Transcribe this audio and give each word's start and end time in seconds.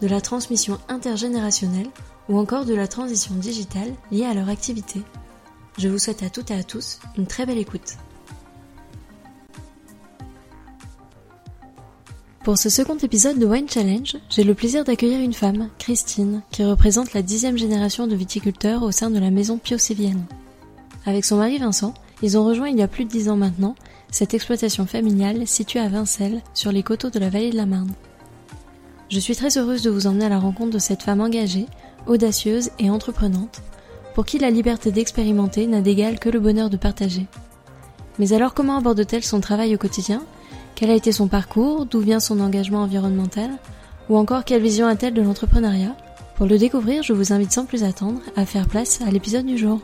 de 0.00 0.06
la 0.06 0.20
transmission 0.20 0.78
intergénérationnelle 0.88 1.88
ou 2.28 2.38
encore 2.38 2.64
de 2.64 2.74
la 2.74 2.88
transition 2.88 3.34
digitale 3.34 3.92
liée 4.10 4.24
à 4.24 4.34
leur 4.34 4.48
activité. 4.48 5.02
Je 5.78 5.88
vous 5.88 5.98
souhaite 5.98 6.22
à 6.22 6.30
toutes 6.30 6.50
et 6.50 6.54
à 6.54 6.62
tous 6.62 7.00
une 7.16 7.26
très 7.26 7.46
belle 7.46 7.58
écoute. 7.58 7.96
Pour 12.44 12.56
ce 12.56 12.70
second 12.70 12.96
épisode 12.96 13.38
de 13.38 13.46
Wine 13.46 13.68
Challenge, 13.68 14.16
j'ai 14.30 14.42
le 14.42 14.54
plaisir 14.54 14.84
d'accueillir 14.84 15.20
une 15.20 15.34
femme, 15.34 15.68
Christine, 15.78 16.42
qui 16.50 16.64
représente 16.64 17.12
la 17.12 17.22
dixième 17.22 17.58
génération 17.58 18.06
de 18.06 18.16
viticulteurs 18.16 18.82
au 18.82 18.90
sein 18.90 19.10
de 19.10 19.18
la 19.18 19.30
maison 19.30 19.58
Pio 19.58 19.76
Sévienne. 19.76 20.24
Avec 21.04 21.24
son 21.24 21.36
mari 21.36 21.58
Vincent, 21.58 21.94
ils 22.22 22.38
ont 22.38 22.44
rejoint 22.44 22.70
il 22.70 22.78
y 22.78 22.82
a 22.82 22.88
plus 22.88 23.04
de 23.04 23.10
dix 23.10 23.28
ans 23.28 23.36
maintenant 23.36 23.74
cette 24.10 24.34
exploitation 24.34 24.86
familiale 24.86 25.46
située 25.46 25.80
à 25.80 25.88
Vincelles, 25.88 26.42
sur 26.54 26.72
les 26.72 26.82
coteaux 26.82 27.10
de 27.10 27.18
la 27.18 27.28
vallée 27.28 27.50
de 27.50 27.56
la 27.56 27.66
Marne. 27.66 27.92
Je 29.08 29.20
suis 29.20 29.34
très 29.34 29.56
heureuse 29.56 29.82
de 29.82 29.90
vous 29.90 30.06
emmener 30.06 30.26
à 30.26 30.28
la 30.28 30.38
rencontre 30.38 30.72
de 30.72 30.78
cette 30.78 31.02
femme 31.02 31.22
engagée, 31.22 31.64
audacieuse 32.06 32.70
et 32.78 32.90
entreprenante, 32.90 33.62
pour 34.14 34.26
qui 34.26 34.38
la 34.38 34.50
liberté 34.50 34.92
d'expérimenter 34.92 35.66
n'a 35.66 35.80
d'égal 35.80 36.18
que 36.18 36.28
le 36.28 36.40
bonheur 36.40 36.68
de 36.68 36.76
partager. 36.76 37.26
Mais 38.18 38.34
alors 38.34 38.52
comment 38.52 38.76
aborde-t-elle 38.76 39.24
son 39.24 39.40
travail 39.40 39.74
au 39.74 39.78
quotidien? 39.78 40.22
Quel 40.74 40.90
a 40.90 40.94
été 40.94 41.10
son 41.10 41.26
parcours? 41.26 41.86
D'où 41.86 42.00
vient 42.00 42.20
son 42.20 42.38
engagement 42.38 42.82
environnemental? 42.82 43.50
Ou 44.10 44.18
encore 44.18 44.44
quelle 44.44 44.62
vision 44.62 44.86
a-t-elle 44.86 45.14
de 45.14 45.22
l'entrepreneuriat? 45.22 45.96
Pour 46.36 46.46
le 46.46 46.58
découvrir, 46.58 47.02
je 47.02 47.14
vous 47.14 47.32
invite 47.32 47.52
sans 47.52 47.64
plus 47.64 47.84
attendre 47.84 48.20
à 48.36 48.44
faire 48.44 48.68
place 48.68 49.00
à 49.06 49.10
l'épisode 49.10 49.46
du 49.46 49.56
jour. 49.56 49.80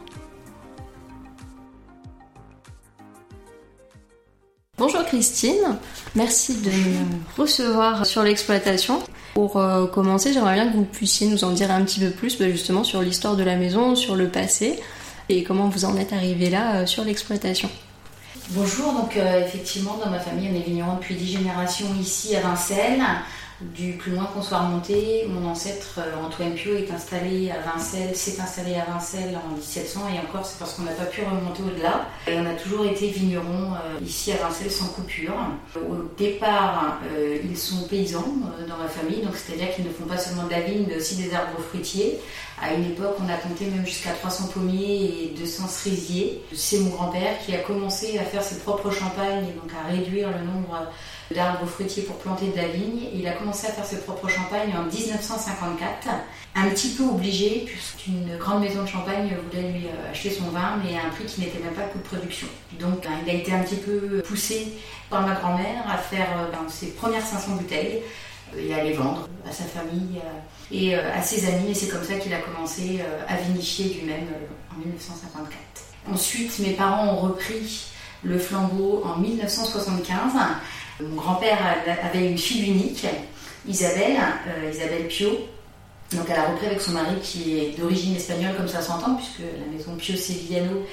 Bonjour 4.77 5.05
Christine, 5.05 5.78
merci 6.17 6.56
de 6.56 6.69
me 6.69 7.41
recevoir 7.41 8.05
sur 8.05 8.25
l'exploitation. 8.25 9.00
Pour 9.34 9.56
euh, 9.56 9.86
commencer, 9.86 10.33
j'aimerais 10.33 10.55
bien 10.55 10.69
que 10.69 10.77
vous 10.77 10.84
puissiez 10.84 11.28
nous 11.28 11.44
en 11.44 11.53
dire 11.53 11.70
un 11.70 11.84
petit 11.84 12.00
peu 12.00 12.11
plus 12.11 12.39
bah, 12.41 12.50
justement 12.50 12.83
sur 12.83 13.00
l'histoire 13.00 13.36
de 13.36 13.44
la 13.44 13.55
maison, 13.55 13.94
sur 13.94 14.16
le 14.16 14.28
passé 14.28 14.81
et 15.28 15.44
comment 15.44 15.69
vous 15.69 15.84
en 15.84 15.97
êtes 15.97 16.12
arrivé 16.12 16.50
là 16.50 16.75
euh, 16.75 16.86
sur 16.86 17.05
l'exploitation. 17.05 17.70
Bonjour, 18.50 18.92
donc 18.94 19.16
euh, 19.16 19.47
effectivement 19.47 19.97
dans 20.05 20.11
ma 20.11 20.19
famille 20.19 20.50
on 20.53 20.56
est 20.56 20.64
vigneron 20.64 20.97
depuis 20.97 21.14
10 21.14 21.38
générations 21.38 21.86
ici 22.00 22.34
à 22.34 22.41
Vincennes. 22.41 23.05
Du 23.73 23.93
plus 23.93 24.12
loin 24.12 24.27
qu'on 24.27 24.43
soit 24.43 24.59
remonté, 24.59 25.25
mon 25.27 25.48
ancêtre 25.48 25.98
euh, 25.98 26.23
Antoine 26.23 26.53
Pio 26.53 26.77
est 26.77 26.91
installé 26.93 27.51
à 27.51 27.59
Vincelles, 27.61 28.15
s'est 28.15 28.39
installé 28.41 28.75
à 28.75 28.84
Vincelles 28.84 29.37
en 29.43 29.55
1700 29.55 30.01
et 30.15 30.19
encore 30.19 30.45
c'est 30.45 30.59
parce 30.59 30.75
qu'on 30.75 30.83
n'a 30.83 30.93
pas 30.93 31.06
pu 31.06 31.23
remonter 31.23 31.62
au-delà. 31.62 32.06
On 32.29 32.45
a 32.45 32.55
toujours 32.55 32.84
été 32.84 33.09
vignerons 33.09 33.73
euh, 33.73 34.05
ici 34.05 34.33
à 34.33 34.37
Vincelles 34.37 34.71
sans 34.71 34.89
coupure. 34.89 35.34
Au 35.77 35.97
départ, 36.19 36.98
euh, 37.17 37.39
ils 37.43 37.56
sont 37.56 37.89
paysans 37.89 38.34
dans 38.69 38.77
ma 38.77 38.89
famille, 38.89 39.23
donc 39.23 39.34
c'est-à-dire 39.34 39.75
qu'ils 39.75 39.87
ne 39.87 39.91
font 39.91 40.05
pas 40.05 40.19
seulement 40.19 40.45
de 40.45 40.51
la 40.51 40.61
vigne 40.61 40.84
mais 40.87 40.97
aussi 40.97 41.17
des 41.17 41.34
arbres 41.34 41.59
fruitiers. 41.71 42.21
À 42.60 42.72
une 42.72 42.84
époque, 42.84 43.16
on 43.20 43.28
a 43.28 43.36
compté 43.36 43.66
même 43.66 43.84
jusqu'à 43.84 44.12
300 44.12 44.48
pommiers 44.55 45.33
et 45.33 45.34
200 45.38 45.66
cerisiers. 45.66 46.42
C'est 46.55 46.78
mon 46.78 46.91
grand-père 46.91 47.38
qui 47.44 47.54
a 47.54 47.59
commencé 47.59 48.19
à 48.19 48.22
faire 48.22 48.42
ses 48.42 48.60
propres 48.60 48.91
champagnes 48.91 49.44
et 49.48 49.53
donc 49.53 49.70
à 49.72 49.91
réduire 49.91 50.28
le 50.31 50.44
nombre 50.44 50.87
d'arbres 51.34 51.66
fruitiers 51.66 52.04
pour 52.04 52.16
planter 52.16 52.47
de 52.48 52.56
la 52.56 52.69
vigne. 52.69 53.09
Il 53.12 53.26
a 53.26 53.32
commencé 53.32 53.66
à 53.66 53.70
faire 53.70 53.84
ses 53.84 54.00
propres 54.00 54.28
champagnes 54.28 54.72
en 54.76 54.84
1954, 54.84 56.09
un 56.54 56.69
petit 56.69 56.91
peu 56.91 57.04
obligé 57.04 57.64
puisqu'une 57.66 58.37
grande 58.38 58.60
maison 58.60 58.82
de 58.82 58.88
champagne 58.88 59.34
voulait 59.50 59.72
lui 59.72 59.87
euh, 59.87 60.10
acheter 60.12 60.31
son 60.31 60.44
vin 60.50 60.78
mais 60.84 60.97
à 60.97 61.06
un 61.06 61.10
prix 61.10 61.25
qui 61.25 61.41
n'était 61.41 61.59
même 61.59 61.75
pas 61.75 61.82
coût 61.82 61.98
de 61.98 62.04
production. 62.04 62.47
Donc 62.78 63.06
il 63.25 63.31
a 63.31 63.34
été 63.34 63.53
un 63.53 63.60
petit 63.60 63.76
peu 63.76 64.22
poussé 64.22 64.69
par 65.10 65.26
ma 65.26 65.34
grand-mère 65.34 65.84
à 65.91 65.98
faire 65.98 66.28
euh, 66.38 66.50
ben, 66.53 66.69
ses 66.69 66.93
premières 66.93 67.26
500 67.26 67.56
bouteilles 67.56 68.03
et 68.56 68.75
à 68.75 68.84
les 68.84 68.93
vendre 68.93 69.28
à 69.48 69.53
sa 69.53 69.64
famille 69.64 70.20
et 70.72 70.97
euh, 70.97 71.14
à 71.14 71.22
ses 71.22 71.47
amis 71.47 71.70
et 71.70 71.75
c'est 71.75 71.88
comme 71.88 72.04
ça 72.04 72.14
qu'il 72.14 72.32
a 72.32 72.38
commencé 72.38 73.00
à 73.28 73.36
vinifier 73.36 73.94
lui-même 73.94 74.26
en 74.75 74.78
1954. 74.78 75.52
Ensuite, 76.12 76.58
mes 76.58 76.72
parents 76.72 77.14
ont 77.14 77.16
repris 77.16 77.86
le 78.22 78.38
flambeau 78.38 79.02
en 79.04 79.19
1975 79.19 80.32
mon 81.00 81.16
grand-père 81.16 81.58
avait 82.02 82.30
une 82.30 82.38
fille 82.38 82.70
unique, 82.70 83.06
Isabelle, 83.66 84.16
euh, 84.47 84.70
Isabelle 84.70 85.08
Pio. 85.08 85.30
Donc 86.12 86.26
elle 86.28 86.38
a 86.38 86.50
repris 86.50 86.66
avec 86.66 86.81
son 86.81 86.92
mari 86.92 87.16
qui 87.20 87.58
est 87.58 87.78
d'origine 87.78 88.14
espagnole 88.14 88.54
comme 88.56 88.69
ça 88.69 88.81
s'entend, 88.81 89.16
puisque 89.16 89.41
la 89.41 89.66
maison 89.76 89.96
Pio 89.96 90.16
Sevillano, 90.16 90.86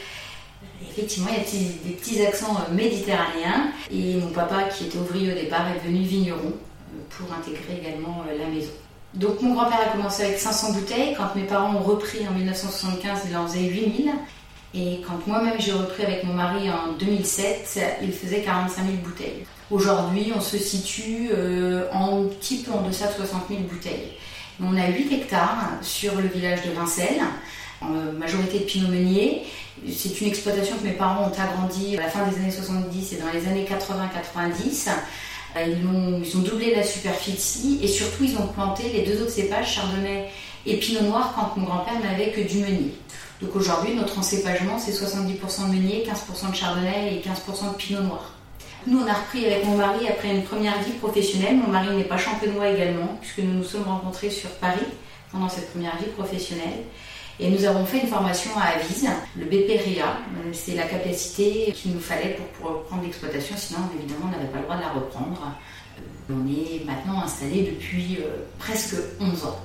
effectivement, 0.89 1.29
il 1.29 1.38
y 1.38 1.39
a 1.39 1.88
des 1.88 1.95
petits 1.95 2.25
accents 2.25 2.55
euh, 2.55 2.73
méditerranéens. 2.73 3.71
Et 3.91 4.15
mon 4.15 4.29
papa, 4.29 4.63
qui 4.63 4.85
était 4.85 4.97
ouvrier 4.97 5.33
au 5.33 5.35
départ, 5.35 5.67
est 5.69 5.85
devenu 5.85 6.03
vigneron 6.03 6.47
euh, 6.47 7.01
pour 7.09 7.31
intégrer 7.31 7.79
également 7.79 8.23
la 8.25 8.47
maison. 8.47 8.71
Donc 9.13 9.41
mon 9.41 9.53
grand-père 9.53 9.79
a 9.81 9.91
commencé 9.91 10.23
avec 10.23 10.39
500 10.39 10.73
bouteilles. 10.73 11.16
Quand 11.16 11.35
mes 11.35 11.44
parents 11.44 11.75
ont 11.75 11.83
repris 11.83 12.27
en 12.27 12.31
1975, 12.31 13.19
il 13.29 13.35
en 13.35 13.47
faisait 13.47 13.63
8000. 13.63 14.11
Et 14.73 15.01
quand 15.05 15.27
moi-même 15.27 15.59
j'ai 15.59 15.73
repris 15.73 16.03
avec 16.03 16.23
mon 16.23 16.33
mari 16.33 16.69
en 16.69 16.94
2007, 16.94 17.79
il 18.03 18.13
faisait 18.13 18.41
45 18.41 18.85
000 18.85 18.97
bouteilles. 19.03 19.45
Aujourd'hui, 19.69 20.31
on 20.35 20.39
se 20.39 20.57
situe 20.57 21.29
euh, 21.33 21.89
en 21.91 22.23
petit 22.23 22.59
peu 22.59 22.71
en 22.71 22.81
deçà 22.81 23.07
de 23.07 23.13
60 23.13 23.44
000 23.50 23.61
bouteilles. 23.63 24.13
On 24.63 24.77
a 24.77 24.88
8 24.88 25.11
hectares 25.11 25.71
sur 25.81 26.16
le 26.16 26.27
village 26.27 26.63
de 26.66 26.71
Vincelles, 26.71 27.21
en 27.81 27.89
majorité 28.17 28.59
de 28.59 28.63
pinot 28.63 28.88
meunier. 28.88 29.44
C'est 29.91 30.21
une 30.21 30.27
exploitation 30.27 30.77
que 30.77 30.83
mes 30.83 30.91
parents 30.91 31.25
ont 31.25 31.41
agrandie 31.41 31.97
à 31.97 32.01
la 32.01 32.09
fin 32.09 32.25
des 32.27 32.35
années 32.38 32.51
70 32.51 33.13
et 33.13 33.17
dans 33.17 33.31
les 33.33 33.47
années 33.47 33.66
80-90. 33.66 34.89
Euh, 35.57 35.75
ils 36.23 36.38
ont, 36.38 36.41
doublé 36.41 36.73
la 36.73 36.84
superficie 36.84 37.79
et 37.81 37.88
surtout 37.88 38.23
ils 38.23 38.38
ont 38.38 38.47
planté 38.47 38.84
les 38.94 39.01
deux 39.03 39.22
autres 39.22 39.31
cépages, 39.31 39.75
chardonnay 39.75 40.29
et 40.66 40.78
pinot 40.78 41.01
noir, 41.01 41.34
quand 41.35 41.59
mon 41.59 41.66
grand-père 41.66 42.00
n'avait 42.00 42.31
que 42.31 42.41
du 42.41 42.59
meunier. 42.59 42.94
Donc 43.41 43.56
aujourd'hui, 43.56 43.95
notre 43.95 44.19
encépagement, 44.19 44.78
c'est 44.78 44.91
70% 44.91 45.67
de 45.67 45.75
meunier, 45.75 46.06
15% 46.06 46.51
de 46.51 46.56
chardonnay 46.56 47.16
et 47.16 47.28
15% 47.28 47.73
de 47.73 47.75
pinot 47.75 48.01
noir. 48.01 48.34
Nous, 48.88 49.00
on 49.00 49.07
a 49.07 49.13
repris 49.13 49.45
avec 49.45 49.66
mon 49.66 49.78
mari 49.78 50.07
après 50.07 50.29
une 50.29 50.44
première 50.44 50.81
vie 50.81 50.94
professionnelle. 50.94 51.57
Mon 51.57 51.68
mari 51.68 51.95
n'est 51.95 52.03
pas 52.03 52.18
champenois 52.18 52.69
également, 52.69 53.18
puisque 53.22 53.39
nous 53.39 53.53
nous 53.53 53.63
sommes 53.63 53.83
rencontrés 53.83 54.29
sur 54.29 54.50
Paris 54.51 54.79
pendant 55.31 55.50
cette 55.50 55.72
première 55.72 55.97
vie 55.97 56.09
professionnelle. 56.18 56.83
Et 57.41 57.50
nous 57.50 57.66
avons 57.66 57.84
fait 57.85 58.02
une 58.02 58.07
formation 58.07 58.52
à 58.56 58.78
Avise, 58.78 59.09
le 59.35 59.46
BPRIA. 59.46 60.18
C'est 60.53 60.75
la 60.75 60.84
capacité 60.84 61.74
qu'il 61.74 61.94
nous 61.94 62.00
fallait 62.00 62.38
pour 62.59 62.69
reprendre 62.69 63.02
l'exploitation, 63.02 63.56
sinon 63.57 63.79
évidemment 63.97 64.28
on 64.28 64.31
n'avait 64.31 64.52
pas 64.52 64.59
le 64.59 64.63
droit 64.66 64.75
de 64.75 64.81
la 64.81 64.90
reprendre. 64.90 65.51
Euh, 65.97 66.34
on 66.34 66.47
est 66.47 66.85
maintenant 66.85 67.24
installé 67.24 67.74
depuis 67.74 68.19
euh, 68.22 68.46
presque 68.59 68.96
11 69.19 69.46
ans. 69.46 69.59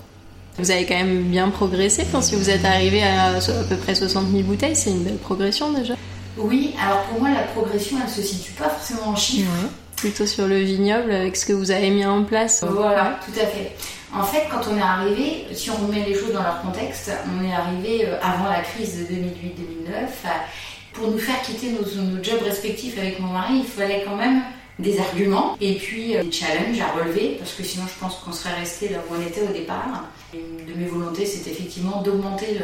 Vous 0.59 0.71
avez 0.71 0.87
quand 0.87 0.95
même 0.95 1.25
bien 1.25 1.51
progressé. 1.51 2.07
Quand 2.11 2.23
si 2.23 2.35
vous 2.35 2.49
êtes 2.49 2.65
arrivé 2.65 3.03
à 3.03 3.27
à 3.37 3.41
peu 3.69 3.77
près 3.77 3.95
60 3.95 4.31
000 4.31 4.43
bouteilles, 4.45 4.75
c'est 4.75 4.91
une 4.91 5.05
belle 5.05 5.19
progression 5.19 5.71
déjà. 5.71 5.97
Oui, 6.39 6.75
alors 6.83 7.03
pour 7.05 7.21
moi, 7.21 7.31
la 7.31 7.43
progression, 7.43 7.99
elle 8.01 8.09
ne 8.09 8.15
se 8.15 8.23
situe 8.23 8.53
pas 8.53 8.71
forcément 8.71 9.09
en 9.09 9.17
chiffres. 9.17 9.51
Plutôt 9.97 10.27
sur 10.27 10.47
le 10.47 10.61
vignoble, 10.61 11.13
avec 11.13 11.37
ce 11.37 11.45
que 11.45 11.53
vous 11.53 11.71
avez 11.71 11.91
mis 11.91 12.07
en 12.07 12.25
place. 12.25 12.65
Voilà, 12.67 13.19
tout 13.25 13.39
à 13.39 13.47
fait. 13.47 13.73
En 14.19 14.23
fait, 14.23 14.45
quand 14.51 14.63
on 14.71 14.79
est 14.79 14.83
arrivé, 14.83 15.47
si 15.53 15.69
on 15.71 15.75
remet 15.75 16.03
les 16.07 16.15
choses 16.15 16.33
dans 16.33 16.43
leur 16.43 16.63
contexte, 16.63 17.13
on 17.27 17.45
est 17.45 17.53
arrivé 17.53 18.07
euh, 18.07 18.17
avant 18.23 18.49
la 18.49 18.61
crise 18.61 18.99
de 18.99 19.15
2008-2009. 19.15 20.09
Pour 20.95 21.11
nous 21.11 21.19
faire 21.19 21.43
quitter 21.43 21.73
nos, 21.73 22.03
nos 22.03 22.25
jobs 22.25 22.41
respectifs 22.43 22.97
avec 22.99 23.21
mon 23.21 23.29
mari, 23.29 23.59
il 23.59 23.67
fallait 23.67 24.05
quand 24.07 24.17
même 24.17 24.43
des 24.79 24.99
arguments 25.01 25.57
et 25.61 25.75
puis 25.77 26.17
euh, 26.17 26.23
des 26.23 26.33
challenges 26.33 26.81
à 26.81 26.93
relever 26.93 27.37
parce 27.39 27.53
que 27.53 27.63
sinon 27.63 27.85
je 27.87 27.99
pense 27.99 28.17
qu'on 28.17 28.33
serait 28.33 28.55
resté 28.55 28.91
là 28.91 28.99
où 29.09 29.15
on 29.15 29.27
était 29.27 29.43
au 29.43 29.53
départ. 29.53 30.05
Une 30.35 30.67
de 30.67 30.79
mes 30.79 30.87
volontés 30.87 31.25
c'est 31.25 31.51
effectivement 31.51 32.03
d'augmenter 32.03 32.59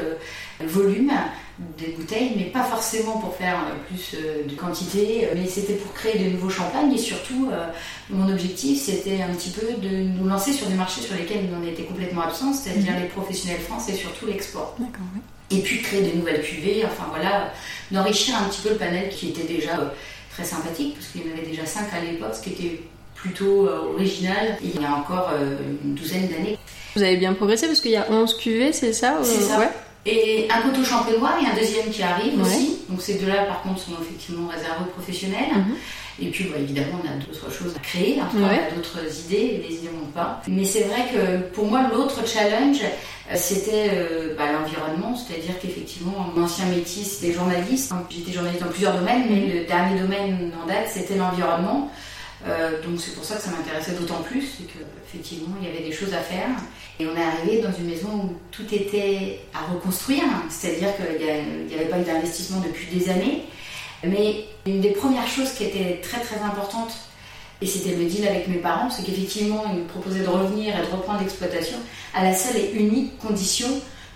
le 0.60 0.66
volume 0.66 1.12
des 1.78 1.88
bouteilles 1.88 2.32
mais 2.36 2.44
pas 2.44 2.64
forcément 2.64 3.18
pour 3.18 3.34
faire 3.36 3.60
euh, 3.60 3.86
plus 3.86 4.14
euh, 4.14 4.44
de 4.46 4.54
quantité 4.54 5.28
mais 5.34 5.46
c'était 5.46 5.74
pour 5.74 5.94
créer 5.94 6.18
de 6.18 6.30
nouveaux 6.30 6.50
champagnes 6.50 6.92
et 6.92 6.98
surtout 6.98 7.50
mon 8.10 8.30
objectif 8.30 8.82
c'était 8.82 9.22
un 9.22 9.32
petit 9.34 9.50
peu 9.50 9.72
de 9.80 9.96
nous 9.96 10.28
lancer 10.28 10.52
sur 10.52 10.66
des 10.66 10.74
marchés 10.74 11.00
sur 11.00 11.14
lesquels 11.14 11.48
on 11.58 11.66
était 11.66 11.84
complètement 11.84 12.22
absents 12.22 12.52
c'est-à-dire 12.52 12.92
mhm. 12.92 13.02
les 13.02 13.08
professionnels 13.08 13.60
français 13.60 13.92
et 13.92 13.96
surtout 13.96 14.26
l'export. 14.26 14.76
Et 15.50 15.60
puis 15.60 15.82
créer 15.82 16.02
de 16.02 16.16
nouvelles 16.16 16.42
cuvées, 16.42 16.82
enfin 16.86 17.06
voilà, 17.10 17.52
d'enrichir 17.90 18.34
un 18.36 18.48
petit 18.48 18.62
peu 18.62 18.70
le 18.70 18.76
panel 18.76 19.10
qui 19.10 19.28
était 19.28 19.44
déjà 19.44 19.92
très 20.32 20.44
sympathique, 20.44 20.94
parce 20.94 21.08
qu'il 21.08 21.22
y 21.26 21.30
en 21.30 21.36
avait 21.36 21.46
déjà 21.46 21.66
5 21.66 21.86
à 21.92 22.00
l'époque, 22.04 22.34
ce 22.34 22.42
qui 22.42 22.50
était 22.50 22.80
plutôt 23.14 23.68
original 23.68 24.56
il 24.62 24.80
y 24.80 24.84
a 24.84 24.94
encore 24.94 25.30
une 25.84 25.94
douzaine 25.94 26.28
d'années. 26.28 26.58
Vous 26.96 27.02
avez 27.02 27.16
bien 27.16 27.34
progressé 27.34 27.66
parce 27.66 27.80
qu'il 27.80 27.92
y 27.92 27.96
a 27.96 28.10
11 28.10 28.36
cuvées, 28.36 28.72
c'est 28.72 28.92
ça 28.92 29.18
C'est 29.22 29.40
ça. 29.40 29.58
Ouais. 29.58 29.68
Et 30.04 30.48
un 30.50 30.62
coteau 30.62 30.84
champenois 30.84 31.34
et 31.40 31.46
un 31.46 31.54
deuxième 31.54 31.90
qui 31.90 32.02
arrive 32.02 32.40
aussi. 32.40 32.78
Donc 32.88 33.00
ces 33.00 33.14
deux-là, 33.14 33.44
par 33.44 33.62
contre, 33.62 33.80
sont 33.80 33.92
effectivement 34.02 34.48
réservés 34.48 34.82
aux 34.82 34.90
professionnels. 34.90 35.50
Mhm. 35.54 35.76
Et 36.20 36.28
puis, 36.30 36.44
bah, 36.44 36.58
évidemment, 36.58 37.00
on 37.02 37.08
a 37.08 37.14
d'autres 37.24 37.50
choses 37.50 37.74
à 37.76 37.78
créer. 37.78 38.20
En 38.20 38.24
on 38.36 38.44
a 38.44 38.74
d'autres 38.74 38.98
idées. 39.26 39.64
Les 39.66 39.76
idées 39.76 39.88
ne 39.92 40.00
manquent 40.00 40.12
pas. 40.12 40.42
Mais 40.48 40.64
c'est 40.64 40.82
vrai 40.82 41.06
que 41.12 41.54
pour 41.54 41.66
moi, 41.66 41.88
l'autre 41.92 42.26
challenge, 42.26 42.80
euh, 42.82 43.34
c'était 43.36 43.90
euh, 43.92 44.34
bah, 44.36 44.52
l'environnement. 44.52 45.16
C'est-à-dire 45.16 45.54
qu'effectivement, 45.60 46.32
mon 46.34 46.42
ancien 46.42 46.66
métier, 46.66 47.04
c'était 47.04 47.32
journaliste. 47.32 47.92
J'étais 48.10 48.32
journaliste 48.32 48.62
dans 48.62 48.70
plusieurs 48.70 48.98
domaines, 48.98 49.24
mais 49.30 49.36
mhm. 49.36 49.52
le 49.52 49.66
dernier 49.66 50.00
domaine 50.00 50.52
en 50.62 50.66
date, 50.66 50.88
c'était 50.92 51.16
l'environnement. 51.16 51.90
Euh, 52.46 52.82
donc 52.82 52.98
c'est 52.98 53.14
pour 53.14 53.24
ça 53.24 53.36
que 53.36 53.42
ça 53.42 53.50
m'intéressait 53.50 53.92
d'autant 53.92 54.20
plus, 54.22 54.42
c'est 54.42 54.64
qu'effectivement 54.64 55.54
il 55.60 55.68
y 55.68 55.70
avait 55.70 55.84
des 55.84 55.92
choses 55.92 56.12
à 56.12 56.18
faire. 56.18 56.48
Et 57.02 57.06
on 57.06 57.16
est 57.16 57.24
arrivé 57.24 57.60
dans 57.60 57.72
une 57.72 57.86
maison 57.86 58.08
où 58.14 58.36
tout 58.52 58.72
était 58.72 59.40
à 59.52 59.72
reconstruire, 59.72 60.22
c'est-à-dire 60.48 60.90
qu'il 60.94 61.66
n'y 61.66 61.74
avait 61.74 61.88
pas 61.88 61.98
eu 61.98 62.04
d'investissement 62.04 62.60
depuis 62.60 62.86
des 62.96 63.10
années. 63.10 63.42
Mais 64.04 64.44
une 64.66 64.80
des 64.80 64.90
premières 64.90 65.26
choses 65.26 65.50
qui 65.52 65.64
était 65.64 66.00
très 66.00 66.20
très 66.20 66.36
importante, 66.36 66.92
et 67.60 67.66
c'était 67.66 67.96
le 67.96 68.04
deal 68.04 68.26
avec 68.28 68.46
mes 68.46 68.58
parents, 68.58 68.88
c'est 68.88 69.04
qu'effectivement 69.04 69.64
ils 69.72 69.80
nous 69.80 69.84
proposaient 69.84 70.22
de 70.22 70.28
revenir 70.28 70.76
et 70.78 70.86
de 70.86 70.92
reprendre 70.92 71.20
l'exploitation 71.20 71.76
à 72.14 72.22
la 72.22 72.34
seule 72.34 72.56
et 72.56 72.72
unique 72.74 73.18
condition 73.18 73.68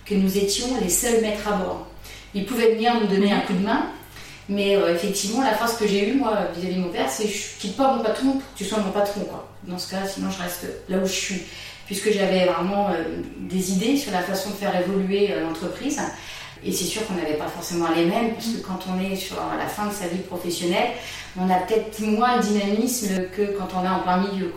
que 0.04 0.14
nous 0.14 0.38
étions 0.38 0.68
les 0.80 0.88
seuls 0.88 1.20
maîtres 1.22 1.48
à 1.48 1.56
bord. 1.56 1.88
Ils 2.34 2.46
pouvaient 2.46 2.74
venir 2.74 3.00
nous 3.00 3.08
donner 3.08 3.32
un 3.32 3.40
coup 3.40 3.54
de 3.54 3.64
main, 3.64 3.86
mais 4.48 4.76
euh, 4.76 4.94
effectivement, 4.94 5.42
la 5.42 5.54
phrase 5.54 5.76
que 5.76 5.88
j'ai 5.88 6.08
eue, 6.08 6.14
moi, 6.14 6.38
vis-à-vis 6.56 6.76
de 6.76 6.80
mon 6.80 6.90
père, 6.90 7.10
c'est 7.10 7.26
Je 7.26 7.58
quitte 7.58 7.76
pas 7.76 7.96
mon 7.96 8.02
patron 8.04 8.32
pour 8.32 8.52
que 8.52 8.58
tu 8.58 8.64
sois 8.64 8.78
mon 8.78 8.92
patron, 8.92 9.22
quoi. 9.22 9.48
Dans 9.64 9.78
ce 9.78 9.90
cas, 9.90 10.06
sinon 10.06 10.30
je 10.30 10.40
reste 10.40 10.66
là 10.88 10.98
où 10.98 11.06
je 11.06 11.12
suis. 11.12 11.42
Puisque 11.86 12.12
j'avais 12.12 12.46
vraiment 12.46 12.88
euh, 12.90 13.22
des 13.38 13.72
idées 13.72 13.96
sur 13.96 14.12
la 14.12 14.20
façon 14.20 14.50
de 14.50 14.56
faire 14.56 14.74
évoluer 14.78 15.32
euh, 15.32 15.42
l'entreprise. 15.42 16.00
Et 16.64 16.72
c'est 16.72 16.84
sûr 16.84 17.06
qu'on 17.06 17.14
n'avait 17.14 17.34
pas 17.34 17.48
forcément 17.48 17.86
les 17.94 18.06
mêmes, 18.06 18.34
parce 18.34 18.46
que 18.48 18.58
quand 18.58 18.80
on 18.90 19.00
est 19.00 19.14
sur 19.14 19.36
la 19.56 19.66
fin 19.66 19.86
de 19.86 19.92
sa 19.92 20.08
vie 20.08 20.18
professionnelle, 20.18 20.90
on 21.38 21.48
a 21.48 21.56
peut-être 21.56 22.00
moins 22.00 22.38
de 22.38 22.42
dynamisme 22.42 23.28
que 23.36 23.56
quand 23.56 23.68
on 23.76 23.84
est 23.84 23.88
en 23.88 24.00
plein 24.00 24.16
milieu. 24.16 24.52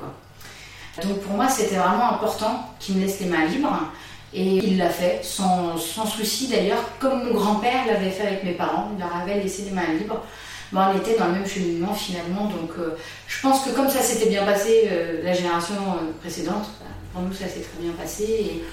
Donc 1.04 1.20
pour 1.20 1.34
moi, 1.36 1.50
c'était 1.50 1.76
vraiment 1.76 2.14
important 2.14 2.70
qu'il 2.80 2.96
me 2.96 3.02
laisse 3.02 3.20
les 3.20 3.28
mains 3.28 3.46
libres. 3.46 3.92
Et 4.34 4.58
il 4.58 4.78
l'a 4.78 4.90
fait, 4.90 5.22
sans 5.24 5.78
souci 5.78 6.48
d'ailleurs, 6.48 6.84
comme 7.00 7.26
mon 7.26 7.34
grand-père 7.34 7.86
l'avait 7.88 8.12
fait 8.12 8.28
avec 8.28 8.44
mes 8.44 8.54
parents, 8.54 8.90
il 8.94 9.00
leur 9.00 9.16
avait 9.16 9.42
laissé 9.42 9.64
les 9.64 9.72
mains 9.72 9.94
libres. 10.00 10.24
Bon, 10.72 10.82
on 10.94 10.98
était 10.98 11.18
dans 11.18 11.28
le 11.28 11.34
même 11.34 11.48
cheminement 11.48 11.94
finalement, 11.94 12.46
donc 12.46 12.72
euh, 12.78 12.96
je 13.28 13.42
pense 13.42 13.66
que 13.66 13.72
comme 13.72 13.90
ça 13.90 14.02
s'était 14.02 14.30
bien 14.30 14.44
passé 14.44 14.88
euh, 14.92 15.24
la 15.24 15.34
génération 15.34 15.74
euh, 15.74 16.12
précédente, 16.20 16.70
bah, 16.80 16.86
pour 17.12 17.24
nous 17.24 17.34
ça 17.34 17.46
s'est 17.48 17.62
très 17.62 17.82
bien 17.82 17.92
passé. 17.94 18.24
Et 18.24 18.64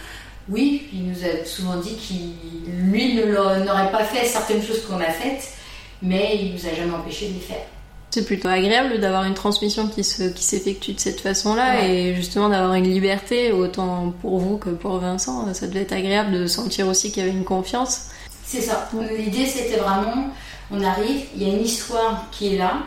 oui, 0.51 0.89
il 0.93 1.09
nous 1.09 1.25
a 1.25 1.45
souvent 1.47 1.77
dit 1.77 1.95
qu'il 1.95 2.35
lui 2.71 3.15
n'aurait 3.15 3.91
pas 3.91 4.05
fait 4.05 4.27
certaines 4.27 4.63
choses 4.63 4.85
qu'on 4.85 5.01
a 5.01 5.11
faites, 5.11 5.55
mais 6.03 6.39
il 6.39 6.53
nous 6.53 6.67
a 6.67 6.75
jamais 6.75 6.93
empêché 6.93 7.29
de 7.29 7.35
les 7.35 7.41
faire. 7.41 7.65
C'est 8.11 8.27
plutôt 8.27 8.49
agréable 8.49 9.01
d'avoir 9.01 9.25
une 9.25 9.35
transmission 9.35 9.89
qui 9.89 10.05
se 10.05 10.23
qui 10.31 10.43
s'effectue 10.43 10.93
de 10.93 11.01
cette 11.01 11.21
façon-là 11.21 11.87
et 11.87 12.15
justement 12.15 12.49
d'avoir 12.49 12.75
une 12.75 12.89
liberté 12.89 13.53
autant 13.53 14.15
pour 14.23 14.39
vous 14.39 14.59
que 14.59 14.71
pour 14.71 14.99
Vincent. 14.99 15.53
Ça 15.55 15.67
devait 15.67 15.83
être 15.83 15.93
agréable 15.93 16.33
de 16.33 16.47
sentir 16.47 16.89
aussi 16.89 17.11
qu'il 17.11 17.25
y 17.25 17.29
avait 17.29 17.37
une 17.37 17.45
confiance. 17.45 18.11
C'est 18.45 18.63
ça. 18.63 18.89
L'idée 19.19 19.47
c'était 19.47 19.77
vraiment, 19.77 20.29
on 20.71 20.83
arrive, 20.83 21.23
il 21.35 21.43
y 21.43 21.51
a 21.51 21.55
une 21.55 21.65
histoire 21.65 22.27
qui 22.31 22.55
est 22.55 22.59
là 22.59 22.79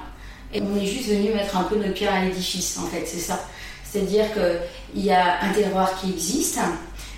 et 0.53 0.61
on 0.61 0.75
est 0.75 0.85
juste 0.85 1.09
venu 1.09 1.33
mettre 1.33 1.57
un 1.57 1.63
peu 1.63 1.75
nos 1.75 1.91
pierres 1.93 2.13
à 2.13 2.25
l'édifice 2.25 2.77
en 2.77 2.87
fait, 2.87 3.03
c'est 3.05 3.19
ça. 3.19 3.39
C'est-à-dire 3.83 4.25
qu'il 4.33 5.03
y 5.03 5.11
a 5.11 5.41
un 5.41 5.51
terroir 5.51 5.99
qui 5.99 6.11
existe, 6.11 6.59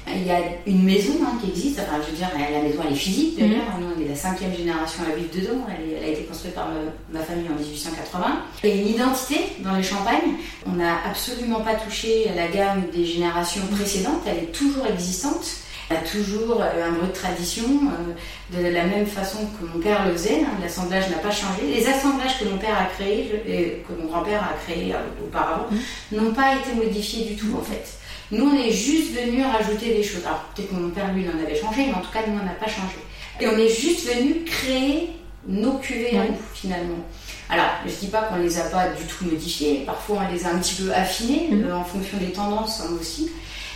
il 0.08 0.26
y 0.26 0.32
a 0.32 0.40
une 0.66 0.84
maison 0.84 1.14
hein, 1.24 1.38
qui 1.42 1.50
existe, 1.50 1.80
enfin 1.80 2.02
je 2.04 2.12
veux 2.12 2.18
dire, 2.18 2.30
la 2.34 2.62
maison 2.62 2.82
elle 2.86 2.94
est 2.94 2.96
physique 2.96 3.38
d'ailleurs, 3.38 3.78
mhm. 3.78 3.82
nous 3.82 3.88
on 3.96 4.02
est 4.02 4.10
la 4.10 4.16
cinquième 4.16 4.56
génération 4.56 5.04
à 5.04 5.16
vivre 5.16 5.30
dedans, 5.34 5.66
elle, 5.70 6.04
a 6.04 6.08
été 6.08 6.24
construite 6.24 6.56
par 6.56 6.70
ma, 7.12 7.20
famille 7.20 7.48
en 7.50 7.60
1880. 7.60 8.42
Il 8.64 8.70
y 8.70 8.72
a 8.72 8.76
une 8.76 8.88
identité 8.88 9.36
dans 9.60 9.76
les 9.76 9.84
champagnes, 9.84 10.36
on 10.66 10.74
n'a 10.74 10.98
absolument 11.10 11.62
pas 11.62 11.76
touché 11.76 12.30
à 12.30 12.36
la 12.36 12.48
gamme 12.48 12.84
des 12.94 13.06
générations 13.06 13.66
précédentes, 13.68 14.22
elle 14.26 14.46
est 14.46 14.52
toujours 14.52 14.86
existante. 14.88 15.46
A 15.92 16.08
toujours 16.08 16.62
un 16.62 16.92
bruit 16.92 17.10
de 17.10 17.14
tradition, 17.14 17.64
euh, 17.66 18.58
de 18.58 18.68
la 18.74 18.86
même 18.86 19.06
façon 19.06 19.40
que 19.40 19.66
mon 19.66 19.84
père 19.84 20.06
le 20.06 20.14
faisait. 20.14 20.42
Hein, 20.42 20.58
l'assemblage 20.62 21.10
n'a 21.10 21.18
pas 21.18 21.32
changé. 21.32 21.64
Les 21.68 21.86
assemblages 21.86 22.40
que 22.40 22.46
mon 22.46 22.58
père 22.58 22.78
a 22.80 22.86
créés 22.86 23.30
et 23.46 23.84
que 23.86 24.02
mon 24.02 24.08
grand-père 24.08 24.42
a 24.42 24.54
créés 24.66 24.94
euh, 24.94 25.26
auparavant 25.26 25.68
mhm. 25.70 26.18
n'ont 26.18 26.34
pas 26.34 26.56
été 26.56 26.74
modifiés 26.74 27.26
du 27.26 27.36
tout 27.36 27.58
en 27.60 27.62
fait. 27.62 27.84
Nous, 28.32 28.46
on 28.46 28.56
est 28.56 28.72
juste 28.72 29.14
venu 29.14 29.44
rajouter 29.44 29.94
des 29.94 30.04
choses. 30.04 30.22
Alors, 30.26 30.46
peut-être 30.56 30.70
que 30.70 30.76
mon 30.76 30.90
père, 30.92 31.12
lui, 31.14 31.24
il 31.24 31.30
en 31.30 31.46
avait 31.46 31.60
changé, 31.60 31.88
mais 31.88 31.94
en 31.94 32.00
tout 32.00 32.12
cas, 32.14 32.22
nous, 32.26 32.40
on 32.42 32.46
n'a 32.46 32.54
pas 32.54 32.68
changé. 32.68 32.96
Et 33.42 33.48
on 33.48 33.58
est 33.58 33.68
juste 33.68 34.08
venu 34.08 34.46
créer 34.46 35.10
nos 35.46 35.74
cuvées 35.80 36.18
à 36.18 36.24
nous, 36.24 36.38
finalement. 36.54 37.04
Alors, 37.50 37.66
je 37.86 37.92
ne 37.92 37.96
dis 37.96 38.08
pas 38.08 38.22
qu'on 38.22 38.38
ne 38.38 38.44
les 38.44 38.60
a 38.60 38.64
pas 38.64 38.88
du 38.90 39.04
tout 39.04 39.26
modifiées, 39.26 39.84
parfois 39.86 40.22
on 40.26 40.34
les 40.34 40.46
a 40.46 40.52
un 40.52 40.60
petit 40.60 40.82
peu 40.82 40.94
affinées 40.94 41.50
mhm. 41.52 41.66
euh, 41.66 41.76
en 41.76 41.84
fonction 41.84 42.18
des 42.18 42.32
tendances 42.32 42.82
hein, 42.82 42.92
aussi. 43.00 43.30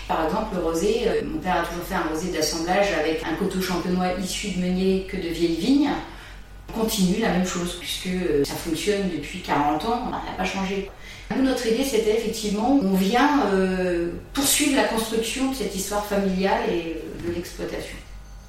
Par 0.08 0.26
exemple, 0.26 0.56
le 0.56 0.64
rosé, 0.64 1.04
euh, 1.08 1.22
mon 1.26 1.40
père 1.40 1.62
a 1.62 1.66
toujours 1.66 1.84
fait 1.84 1.96
un 1.96 2.04
rosé 2.14 2.32
d'assemblage 2.32 2.88
avec 3.00 3.24
un 3.24 3.34
coteau 3.36 3.60
champenois 3.60 4.14
issu 4.24 4.50
de 4.50 4.62
meunier 4.62 5.08
que 5.10 5.18
de 5.18 5.30
vieilles 5.30 5.56
vignes. 5.56 5.90
On 6.70 6.82
continue 6.82 7.22
la 7.22 7.30
même 7.30 7.46
chose 7.46 7.78
puisque 7.80 8.08
euh, 8.08 8.44
ça 8.44 8.54
fonctionne 8.54 9.10
depuis 9.10 9.40
40 9.40 9.86
ans, 9.86 10.04
on 10.08 10.10
n'a 10.12 10.22
pas 10.38 10.46
changé. 10.46 10.92
Notre 11.36 11.66
idée, 11.66 11.84
c'était 11.84 12.18
effectivement, 12.18 12.80
on 12.84 12.94
vient 12.94 13.46
euh, 13.52 14.12
poursuivre 14.34 14.76
la 14.76 14.84
construction 14.84 15.50
de 15.50 15.56
cette 15.56 15.76
histoire 15.76 16.06
familiale 16.06 16.70
et 16.70 17.02
de 17.28 17.34
l'exploitation. 17.34 17.96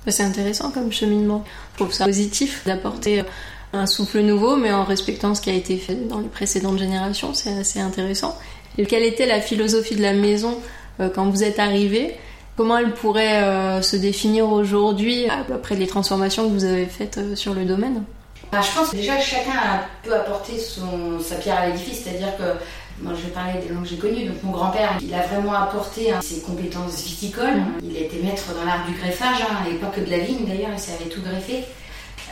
C'est 0.06 0.22
intéressant 0.22 0.70
comme 0.70 0.92
cheminement. 0.92 1.42
Je 1.72 1.78
trouve 1.82 1.92
ça 1.92 2.04
positif 2.04 2.62
d'apporter 2.66 3.24
un 3.72 3.86
souffle 3.86 4.20
nouveau, 4.20 4.56
mais 4.56 4.72
en 4.72 4.84
respectant 4.84 5.34
ce 5.34 5.40
qui 5.40 5.50
a 5.50 5.54
été 5.54 5.78
fait 5.78 6.06
dans 6.06 6.20
les 6.20 6.28
précédentes 6.28 6.78
générations. 6.78 7.32
C'est 7.34 7.58
assez 7.58 7.80
intéressant. 7.80 8.38
Et 8.78 8.84
quelle 8.84 9.02
était 9.02 9.26
la 9.26 9.40
philosophie 9.40 9.96
de 9.96 10.02
la 10.02 10.12
maison 10.12 10.58
quand 10.98 11.30
vous 11.30 11.42
êtes 11.42 11.58
arrivé. 11.58 12.16
Comment 12.56 12.78
elle 12.78 12.94
pourrait 12.94 13.42
euh, 13.42 13.82
se 13.82 13.96
définir 13.96 14.50
aujourd'hui 14.50 15.26
après 15.28 15.74
les 15.74 15.86
transformations 15.86 16.44
que 16.44 16.54
vous 16.54 16.64
avez 16.64 16.86
faites 16.86 17.36
sur 17.36 17.52
le 17.52 17.66
domaine? 17.66 18.02
Bah, 18.50 18.60
je 18.62 18.78
pense 18.78 18.90
que 18.90 18.96
déjà 18.96 19.20
chacun 19.20 19.50
a 19.52 19.84
peut 20.02 20.14
apporter 20.14 20.58
son, 20.58 21.20
sa 21.20 21.34
pierre 21.34 21.58
à 21.58 21.66
l'édifice, 21.66 22.04
c'est-à-dire 22.04 22.34
que 22.38 23.02
moi 23.02 23.12
je 23.14 23.26
vais 23.26 23.32
parler 23.32 23.60
des 23.60 23.74
langues 23.74 23.82
que 23.82 23.90
j'ai 23.90 23.96
connues, 23.96 24.24
donc 24.24 24.42
mon 24.42 24.52
grand-père 24.52 24.96
il 25.02 25.12
a 25.12 25.20
vraiment 25.22 25.52
apporté 25.52 26.12
hein, 26.12 26.20
ses 26.22 26.40
compétences 26.40 27.02
viticoles, 27.02 27.60
il 27.82 27.94
était 27.94 28.22
maître 28.22 28.54
dans 28.58 28.64
l'art 28.64 28.86
du 28.86 28.94
greffage, 28.94 29.42
hein, 29.42 29.68
et 29.70 29.74
pas 29.74 29.88
que 29.88 30.00
de 30.00 30.10
la 30.10 30.18
vigne 30.18 30.46
d'ailleurs, 30.46 30.70
il 30.72 30.80
savait 30.80 31.10
tout 31.10 31.20
greffer. 31.20 31.64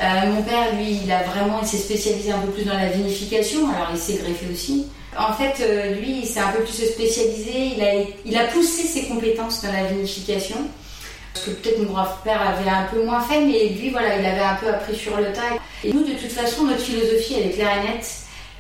Euh, 0.00 0.33
mon 0.33 0.42
père 0.42 0.75
lui 0.75 1.00
il 1.04 1.12
a 1.12 1.23
vraiment, 1.25 1.59
il 1.61 1.68
s'est 1.68 1.76
spécialisé 1.76 2.33
un 2.33 2.38
peu 2.38 2.50
plus 2.50 2.64
dans 2.64 2.78
la 2.78 2.88
vinification, 2.88 3.68
alors 3.68 3.88
il 3.92 3.99
sait 3.99 4.14
greffer 4.14 4.47
aussi. 4.50 4.87
En 5.18 5.33
fait, 5.33 5.62
euh, 5.62 5.94
lui, 5.94 6.21
il 6.23 6.26
s'est 6.26 6.40
un 6.40 6.50
peu 6.50 6.62
plus 6.62 6.73
spécialisé, 6.73 7.73
il 7.76 7.83
a, 7.83 7.92
il 8.25 8.37
a 8.37 8.44
poussé 8.44 8.83
ses 8.87 9.06
compétences 9.06 9.62
dans 9.62 9.73
la 9.73 9.85
vinification. 9.85 10.56
Parce 11.33 11.47
que 11.47 11.50
peut-être 11.50 11.78
mon 11.80 11.92
grand-père 11.92 12.40
avait 12.40 12.71
un 12.71 12.85
peu 12.85 13.04
moins 13.04 13.21
fait, 13.21 13.40
mais 13.40 13.68
lui, 13.68 13.90
voilà, 13.90 14.16
il 14.18 14.25
avait 14.25 14.40
un 14.40 14.54
peu 14.54 14.68
appris 14.68 14.97
sur 14.97 15.16
le 15.16 15.33
tas. 15.33 15.59
Et 15.83 15.92
nous, 15.92 16.04
de 16.04 16.12
toute 16.12 16.30
façon, 16.30 16.64
notre 16.64 16.80
philosophie, 16.80 17.35
elle 17.38 17.49
est 17.49 17.54
claire 17.54 17.71
et 17.83 17.88
nette. 17.88 18.09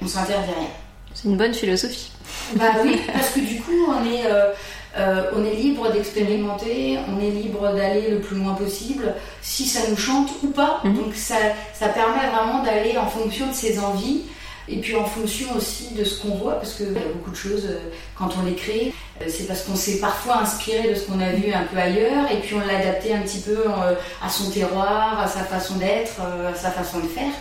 On 0.02 0.08
s'interdit 0.08 0.52
rien. 0.58 0.68
C'est 1.14 1.28
une 1.28 1.36
bonne 1.36 1.54
philosophie. 1.54 2.10
Bah 2.56 2.72
oui, 2.82 3.00
parce 3.12 3.30
que 3.30 3.40
du 3.40 3.60
coup, 3.60 3.86
on 3.88 4.04
est, 4.04 4.26
euh, 4.26 4.50
euh, 4.96 5.30
on 5.36 5.44
est 5.44 5.54
libre 5.54 5.92
d'expérimenter, 5.92 6.98
on 7.08 7.20
est 7.20 7.30
libre 7.30 7.72
d'aller 7.72 8.10
le 8.10 8.18
plus 8.18 8.36
loin 8.36 8.54
possible, 8.54 9.14
si 9.40 9.66
ça 9.66 9.88
nous 9.88 9.96
chante 9.96 10.30
ou 10.42 10.48
pas. 10.48 10.80
Mhm. 10.84 10.94
Donc 10.96 11.14
ça, 11.14 11.36
ça 11.72 11.88
permet 11.88 12.28
vraiment 12.28 12.62
d'aller 12.62 12.96
en 12.96 13.06
fonction 13.06 13.48
de 13.48 13.54
ses 13.54 13.78
envies. 13.78 14.22
Et 14.68 14.78
puis 14.78 14.96
en 14.96 15.04
fonction 15.04 15.48
aussi 15.56 15.94
de 15.94 16.04
ce 16.04 16.20
qu'on 16.20 16.36
voit, 16.36 16.54
parce 16.54 16.74
qu'il 16.74 16.92
y 16.92 16.96
a 16.96 17.12
beaucoup 17.12 17.30
de 17.30 17.36
choses, 17.36 17.66
euh, 17.66 17.90
quand 18.16 18.30
on 18.40 18.44
les 18.46 18.54
crée, 18.54 18.94
euh, 19.20 19.26
c'est 19.28 19.44
parce 19.44 19.62
qu'on 19.62 19.76
s'est 19.76 19.98
parfois 19.98 20.38
inspiré 20.38 20.88
de 20.88 20.94
ce 20.94 21.06
qu'on 21.06 21.20
a 21.20 21.32
vu 21.32 21.52
un 21.52 21.64
peu 21.64 21.76
ailleurs, 21.76 22.30
et 22.32 22.38
puis 22.38 22.54
on 22.54 22.60
l'a 22.60 22.78
adapté 22.78 23.12
un 23.12 23.20
petit 23.20 23.40
peu 23.40 23.58
euh, 23.58 23.94
à 24.22 24.28
son 24.30 24.50
terroir, 24.50 25.20
à 25.20 25.28
sa 25.28 25.40
façon 25.40 25.74
d'être, 25.76 26.20
à 26.20 26.54
sa 26.54 26.70
façon 26.70 27.00
de 27.00 27.08
faire. 27.08 27.32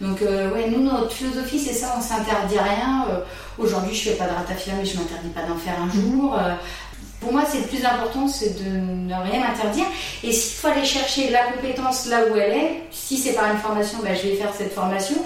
Donc 0.00 0.22
ouais, 0.22 0.70
nous, 0.70 0.82
notre 0.82 1.12
philosophie, 1.12 1.58
c'est 1.58 1.74
ça, 1.74 1.94
on 1.98 2.00
s'interdit 2.00 2.58
rien. 2.58 3.06
Aujourd'hui, 3.58 3.94
je 3.94 4.08
fais 4.08 4.16
pas 4.16 4.24
de 4.24 4.32
ratafia, 4.32 4.72
mais 4.78 4.86
je 4.86 4.96
m'interdis 4.96 5.28
pas 5.28 5.42
d'en 5.42 5.56
faire 5.56 5.74
un 5.78 5.90
jour. 5.90 6.38
Pour 7.20 7.34
moi, 7.34 7.42
c'est 7.46 7.58
le 7.58 7.64
plus 7.64 7.84
important, 7.84 8.26
c'est 8.26 8.64
de 8.64 8.70
ne 8.70 9.12
rien 9.12 9.42
interdire. 9.46 9.84
Et 10.24 10.32
s'il 10.32 10.58
faut 10.58 10.68
aller 10.68 10.86
chercher 10.86 11.28
la 11.28 11.52
compétence 11.52 12.06
là 12.06 12.20
où 12.30 12.36
elle 12.36 12.52
est, 12.52 12.82
si 12.90 13.18
c'est 13.18 13.34
par 13.34 13.52
une 13.52 13.58
formation, 13.58 13.98
ben, 14.02 14.16
je 14.16 14.26
vais 14.26 14.36
faire 14.36 14.54
cette 14.56 14.72
formation. 14.72 15.16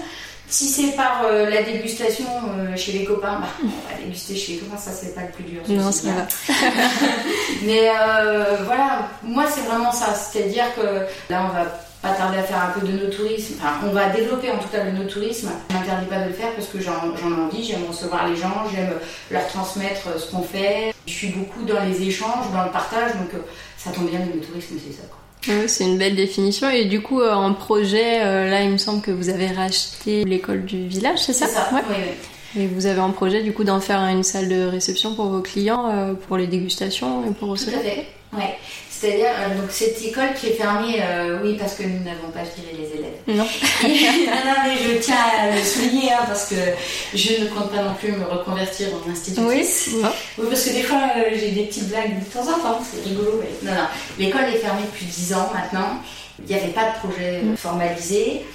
Si 0.47 0.67
c'est 0.67 0.95
par 0.95 1.23
euh, 1.25 1.49
la 1.49 1.63
dégustation 1.63 2.25
euh, 2.57 2.75
chez 2.77 2.91
les 2.91 3.05
copains, 3.05 3.39
bah, 3.39 3.47
on 3.63 3.67
va 3.67 3.99
déguster 3.99 4.35
chez 4.35 4.53
les 4.53 4.59
copains, 4.59 4.77
ça 4.77 4.91
c'est 4.91 5.15
pas 5.15 5.21
le 5.21 5.31
plus 5.31 5.43
dur. 5.43 5.61
Non, 5.67 5.91
ça 5.91 6.07
va. 6.11 6.27
Mais 7.63 7.89
euh, 7.89 8.57
voilà, 8.65 9.09
moi 9.23 9.45
c'est 9.49 9.61
vraiment 9.61 9.91
ça. 9.91 10.13
C'est-à-dire 10.13 10.65
que 10.75 11.31
là 11.31 11.49
on 11.49 11.53
va 11.53 11.65
pas 12.01 12.15
tarder 12.15 12.37
à 12.37 12.43
faire 12.43 12.61
un 12.63 12.79
peu 12.79 12.85
de 12.85 12.91
no-tourisme. 12.91 13.55
Enfin, 13.57 13.73
on 13.83 13.91
va 13.91 14.09
développer 14.09 14.51
en 14.51 14.57
tout 14.59 14.67
cas 14.67 14.83
le 14.83 14.91
no-tourisme. 14.91 15.49
Je 15.69 15.75
m'interdis 15.75 16.05
pas 16.05 16.19
de 16.19 16.27
le 16.27 16.33
faire 16.33 16.53
parce 16.53 16.67
que 16.67 16.79
j'en 16.79 16.93
ai 16.93 17.41
envie, 17.41 17.63
j'aime 17.63 17.85
recevoir 17.89 18.27
les 18.27 18.35
gens, 18.35 18.65
j'aime 18.71 18.93
leur 19.31 19.47
transmettre 19.47 20.19
ce 20.19 20.29
qu'on 20.29 20.43
fait. 20.43 20.93
Je 21.07 21.11
suis 21.11 21.29
beaucoup 21.29 21.63
dans 21.63 21.83
les 21.83 22.03
échanges, 22.03 22.51
dans 22.53 22.63
le 22.63 22.71
partage, 22.71 23.13
donc 23.13 23.31
ça 23.77 23.89
tombe 23.89 24.09
bien, 24.09 24.19
le 24.19 24.39
no-tourisme, 24.39 24.75
c'est 24.85 24.93
ça. 24.93 25.03
Oui, 25.47 25.67
c'est 25.67 25.83
une 25.83 25.97
belle 25.97 26.15
définition. 26.15 26.69
Et 26.69 26.85
du 26.85 27.01
coup, 27.01 27.21
euh, 27.21 27.33
en 27.33 27.53
projet, 27.53 28.21
euh, 28.23 28.49
là, 28.49 28.63
il 28.63 28.69
me 28.71 28.77
semble 28.77 29.01
que 29.01 29.11
vous 29.11 29.29
avez 29.29 29.47
racheté 29.47 30.23
l'école 30.25 30.65
du 30.65 30.87
village, 30.87 31.19
c'est 31.19 31.33
ça 31.33 31.47
ça, 31.47 31.69
Ouais. 31.73 31.81
oui, 31.89 31.95
oui. 32.55 32.61
Et 32.63 32.67
vous 32.67 32.85
avez 32.85 33.01
en 33.01 33.11
projet, 33.11 33.43
du 33.43 33.51
coup, 33.53 33.63
d'en 33.65 33.79
faire 33.81 33.99
une 34.01 34.23
salle 34.23 34.47
de 34.47 34.65
réception 34.65 35.13
pour 35.13 35.25
vos 35.25 35.41
clients, 35.41 36.15
pour 36.27 36.37
les 36.37 36.47
dégustations 36.47 37.23
et 37.25 37.31
pour 37.33 37.47
Tout 37.47 37.51
recevoir 37.51 37.81
à 37.81 37.83
fait. 37.83 38.07
Ouais. 38.37 38.57
C'est-à-dire, 38.97 39.27
euh, 39.27 39.61
donc 39.61 39.71
cette 39.71 40.01
école 40.01 40.33
qui 40.39 40.47
est 40.47 40.53
fermée, 40.53 41.01
euh, 41.01 41.39
oui, 41.43 41.57
parce 41.59 41.75
que 41.75 41.83
nous 41.83 42.03
n'avons 42.03 42.29
pas 42.33 42.43
viré 42.43 42.71
les 42.77 42.97
élèves. 42.97 43.19
Non. 43.27 43.43
non, 43.83 44.41
non, 44.45 44.55
mais 44.65 44.77
je 44.77 44.99
tiens 44.99 45.17
à 45.37 45.51
le 45.53 45.61
souligner, 45.61 46.13
hein, 46.13 46.23
parce 46.25 46.47
que 46.49 46.55
je 47.13 47.43
ne 47.43 47.47
compte 47.49 47.71
pas 47.71 47.83
non 47.83 47.93
plus 47.93 48.13
me 48.13 48.23
reconvertir 48.23 48.87
en 48.95 49.11
institutrice. 49.11 49.89
Non. 50.01 50.09
Oui, 50.37 50.47
parce 50.49 50.63
que 50.65 50.73
des 50.73 50.83
fois, 50.83 51.01
euh, 51.17 51.29
j'ai 51.33 51.51
des 51.51 51.65
petites 51.65 51.89
blagues 51.89 52.19
de 52.19 52.25
temps 52.25 52.47
en 52.47 52.59
temps, 52.59 52.81
c'est 52.83 53.07
rigolo. 53.07 53.41
Mais... 53.41 53.69
Non, 53.69 53.75
non, 53.75 53.87
l'école 54.17 54.45
est 54.45 54.59
fermée 54.59 54.83
depuis 54.85 55.05
10 55.05 55.33
ans 55.33 55.51
maintenant. 55.53 55.99
Il 56.39 56.45
n'y 56.45 56.61
avait 56.61 56.73
pas 56.73 56.91
de 56.91 57.07
projet 57.07 57.41
euh, 57.43 57.55
formalisé. 57.57 58.45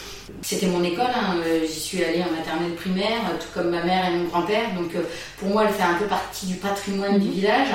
C'était 0.42 0.66
mon 0.66 0.82
école, 0.84 1.10
hein, 1.14 1.36
j'y 1.66 1.80
suis 1.80 2.04
allée 2.04 2.22
en 2.22 2.30
maternelle 2.30 2.74
primaire, 2.76 3.20
tout 3.40 3.48
comme 3.52 3.70
ma 3.70 3.82
mère 3.82 4.06
et 4.06 4.16
mon 4.16 4.24
grand-père. 4.24 4.72
Donc 4.76 4.92
pour 5.38 5.48
moi, 5.48 5.64
elle 5.66 5.74
fait 5.74 5.82
un 5.82 5.94
peu 5.94 6.06
partie 6.06 6.46
du 6.46 6.54
patrimoine 6.54 7.18
du 7.18 7.30
village. 7.30 7.68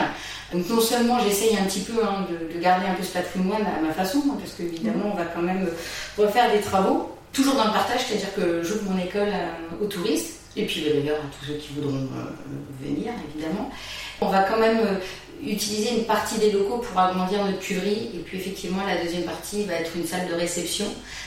Donc 0.56 0.70
non 0.70 0.80
seulement 0.80 1.20
j'essaye 1.20 1.58
un 1.58 1.64
petit 1.64 1.82
peu 1.82 2.02
hein, 2.02 2.26
de, 2.30 2.54
de 2.54 2.62
garder 2.62 2.88
un 2.88 2.94
peu 2.94 3.04
ce 3.04 3.12
patrimoine 3.12 3.64
à 3.64 3.82
ma 3.86 3.92
façon, 3.92 4.20
hein, 4.30 4.38
parce 4.40 4.54
qu'évidemment 4.54 5.12
on 5.14 5.18
va 5.18 5.26
quand 5.26 5.42
même 5.42 5.68
euh, 5.68 6.24
refaire 6.24 6.50
des 6.50 6.62
travaux, 6.62 7.12
toujours 7.34 7.56
dans 7.56 7.66
le 7.66 7.74
partage, 7.74 8.06
c'est-à-dire 8.08 8.34
que 8.34 8.64
j'ouvre 8.64 8.90
mon 8.90 8.98
école 8.98 9.34
euh, 9.34 9.84
aux 9.84 9.88
touristes, 9.88 10.40
et 10.56 10.66
puis 10.66 10.86
d'ailleurs 10.86 11.18
à 11.18 11.28
tous 11.38 11.46
ceux 11.46 11.58
qui 11.58 11.74
voudront 11.74 12.08
euh, 12.16 12.86
venir 12.86 13.12
évidemment. 13.34 13.70
On 14.22 14.28
va 14.28 14.44
quand 14.44 14.58
même 14.58 14.80
utiliser 15.44 15.98
une 15.98 16.06
partie 16.06 16.38
des 16.38 16.52
locaux 16.52 16.78
pour 16.78 17.00
agrandir 17.00 17.44
notre 17.46 17.60
cuverie, 17.60 18.10
et 18.14 18.20
puis 18.20 18.38
effectivement 18.38 18.84
la 18.86 19.04
deuxième 19.04 19.24
partie 19.24 19.64
va 19.64 19.76
être 19.76 19.92
une 19.96 20.06
salle 20.06 20.28
de 20.28 20.34
réception, 20.34 20.86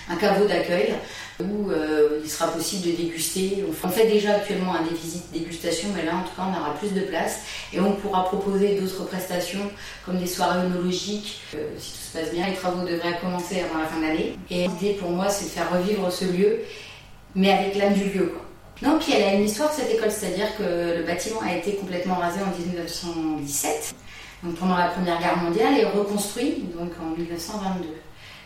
un 0.09 0.17
caveau 0.17 0.47
d'accueil, 0.47 0.95
où 1.41 1.71
euh, 1.71 2.21
il 2.23 2.29
sera 2.31 2.49
possible 2.49 2.87
de 2.87 2.97
déguster. 2.97 3.65
On 3.83 3.89
fait 3.89 4.09
déjà 4.09 4.37
actuellement 4.37 4.75
des 4.89 4.97
visites 4.97 5.31
dégustation, 5.33 5.89
mais 5.95 6.05
là 6.05 6.17
en 6.17 6.23
tout 6.23 6.35
cas 6.37 6.43
on 6.49 6.61
aura 6.61 6.75
plus 6.75 6.93
de 6.93 7.01
place 7.03 7.41
et 7.73 7.81
on 7.81 7.93
pourra 7.93 8.25
proposer 8.25 8.75
d'autres 8.75 9.05
prestations 9.05 9.71
comme 10.05 10.19
des 10.19 10.27
soirées 10.27 10.67
œnologiques. 10.67 11.41
Euh, 11.55 11.59
si 11.79 11.93
tout 11.93 11.99
se 11.99 12.19
passe 12.19 12.35
bien, 12.35 12.47
les 12.47 12.55
travaux 12.55 12.87
devraient 12.87 13.19
commencer 13.21 13.61
avant 13.61 13.81
la 13.81 13.87
fin 13.87 13.99
de 13.99 14.03
l'année. 14.03 14.37
Et 14.51 14.67
l'idée 14.69 14.95
pour 14.95 15.11
moi 15.11 15.29
c'est 15.29 15.45
de 15.45 15.51
faire 15.51 15.71
revivre 15.73 16.11
ce 16.13 16.25
lieu, 16.25 16.61
mais 17.35 17.53
avec 17.53 17.77
l'âme 17.77 17.95
du 17.95 18.05
lieu. 18.05 18.33
Non, 18.83 18.99
puis 19.01 19.13
elle 19.13 19.23
a 19.25 19.35
une 19.35 19.45
histoire 19.45 19.73
cette 19.73 19.93
école, 19.93 20.11
c'est-à-dire 20.11 20.57
que 20.57 20.99
le 20.99 21.03
bâtiment 21.05 21.41
a 21.41 21.55
été 21.55 21.75
complètement 21.75 22.15
rasé 22.17 22.39
en 22.41 22.57
1917, 22.57 23.95
donc 24.45 24.55
pendant 24.57 24.77
la 24.77 24.87
Première 24.89 25.19
Guerre 25.19 25.37
mondiale, 25.37 25.77
et 25.79 25.85
reconstruit 25.85 26.65
donc 26.77 26.91
en 27.03 27.17
1922. 27.19 27.89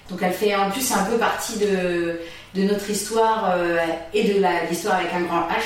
Donc 0.08 0.18
elle 0.22 0.32
fait 0.32 0.54
en 0.54 0.70
plus 0.70 0.90
un 0.92 1.04
peu 1.04 1.16
partie 1.18 1.58
de, 1.58 2.18
de 2.54 2.62
notre 2.62 2.88
histoire 2.90 3.52
euh, 3.56 3.78
et 4.14 4.24
de 4.24 4.42
l'histoire 4.70 4.96
avec 4.96 5.12
un 5.12 5.20
grand 5.22 5.42
H 5.42 5.62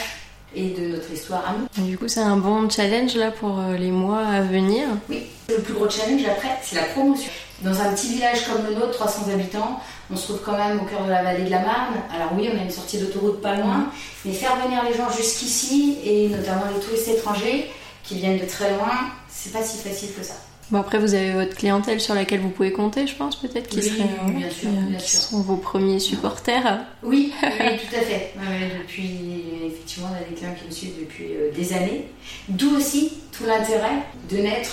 et 0.54 0.70
de 0.70 0.88
notre 0.88 1.10
histoire 1.12 1.44
à 1.48 1.52
nous. 1.52 1.84
Et 1.84 1.88
du 1.88 1.98
coup, 1.98 2.08
c'est 2.08 2.20
un 2.20 2.36
bon 2.36 2.68
challenge 2.68 3.14
là 3.14 3.30
pour 3.30 3.58
euh, 3.60 3.76
les 3.76 3.90
mois 3.90 4.26
à 4.26 4.40
venir. 4.42 4.88
Oui, 5.08 5.26
le 5.48 5.56
plus 5.60 5.74
gros 5.74 5.88
challenge 5.88 6.24
après, 6.26 6.56
c'est 6.62 6.76
la 6.76 6.84
promotion. 6.84 7.30
Dans 7.62 7.80
un 7.80 7.94
petit 7.94 8.08
village 8.08 8.46
comme 8.46 8.66
le 8.66 8.74
nôtre, 8.74 8.92
300 8.92 9.30
habitants, 9.32 9.80
on 10.10 10.16
se 10.16 10.24
trouve 10.24 10.40
quand 10.44 10.58
même 10.58 10.78
au 10.80 10.84
cœur 10.84 11.04
de 11.04 11.10
la 11.10 11.22
vallée 11.22 11.44
de 11.44 11.50
la 11.50 11.60
Marne. 11.60 11.94
Alors 12.14 12.32
oui, 12.36 12.50
on 12.52 12.58
a 12.58 12.62
une 12.62 12.70
sortie 12.70 12.98
d'autoroute 12.98 13.40
pas 13.40 13.54
loin, 13.54 13.86
mais 14.24 14.32
faire 14.32 14.56
venir 14.56 14.82
les 14.84 14.94
gens 14.94 15.10
jusqu'ici, 15.10 15.98
et 16.04 16.28
notamment 16.28 16.64
les 16.74 16.80
touristes 16.80 17.08
étrangers 17.08 17.70
qui 18.02 18.16
viennent 18.16 18.38
de 18.38 18.44
très 18.44 18.74
loin, 18.74 19.10
c'est 19.28 19.52
pas 19.52 19.62
si 19.62 19.78
facile 19.78 20.10
que 20.14 20.22
ça. 20.22 20.34
Bon, 20.72 20.80
après, 20.80 20.98
vous 20.98 21.14
avez 21.14 21.30
votre 21.30 21.54
clientèle 21.54 22.00
sur 22.00 22.14
laquelle 22.16 22.40
vous 22.40 22.48
pouvez 22.48 22.72
compter, 22.72 23.06
je 23.06 23.14
pense, 23.14 23.36
peut-être, 23.36 23.68
qui, 23.68 23.76
Oui, 23.76 23.82
serait, 23.84 24.08
oui, 24.26 24.32
bien 24.32 24.50
sûr, 24.50 24.60
qui, 24.62 24.66
euh, 24.66 24.80
bien 24.88 24.98
qui 24.98 25.10
sûr. 25.10 25.20
sont 25.20 25.40
vos 25.40 25.56
premiers 25.56 26.00
supporters. 26.00 26.80
Oui, 27.04 27.32
oui, 27.40 27.48
tout 27.78 27.96
à 27.96 28.00
fait. 28.00 28.32
Depuis, 28.80 29.44
effectivement, 29.64 30.08
on 30.12 30.16
a 30.16 30.28
des 30.28 30.34
clients 30.34 30.54
qui 30.60 30.66
me 30.66 30.70
suivent 30.72 30.98
depuis 30.98 31.26
euh, 31.36 31.52
des 31.54 31.72
années. 31.72 32.08
D'où 32.48 32.76
aussi 32.76 33.12
tout 33.30 33.44
l'intérêt 33.46 33.92
de 34.28 34.38
n'être 34.38 34.72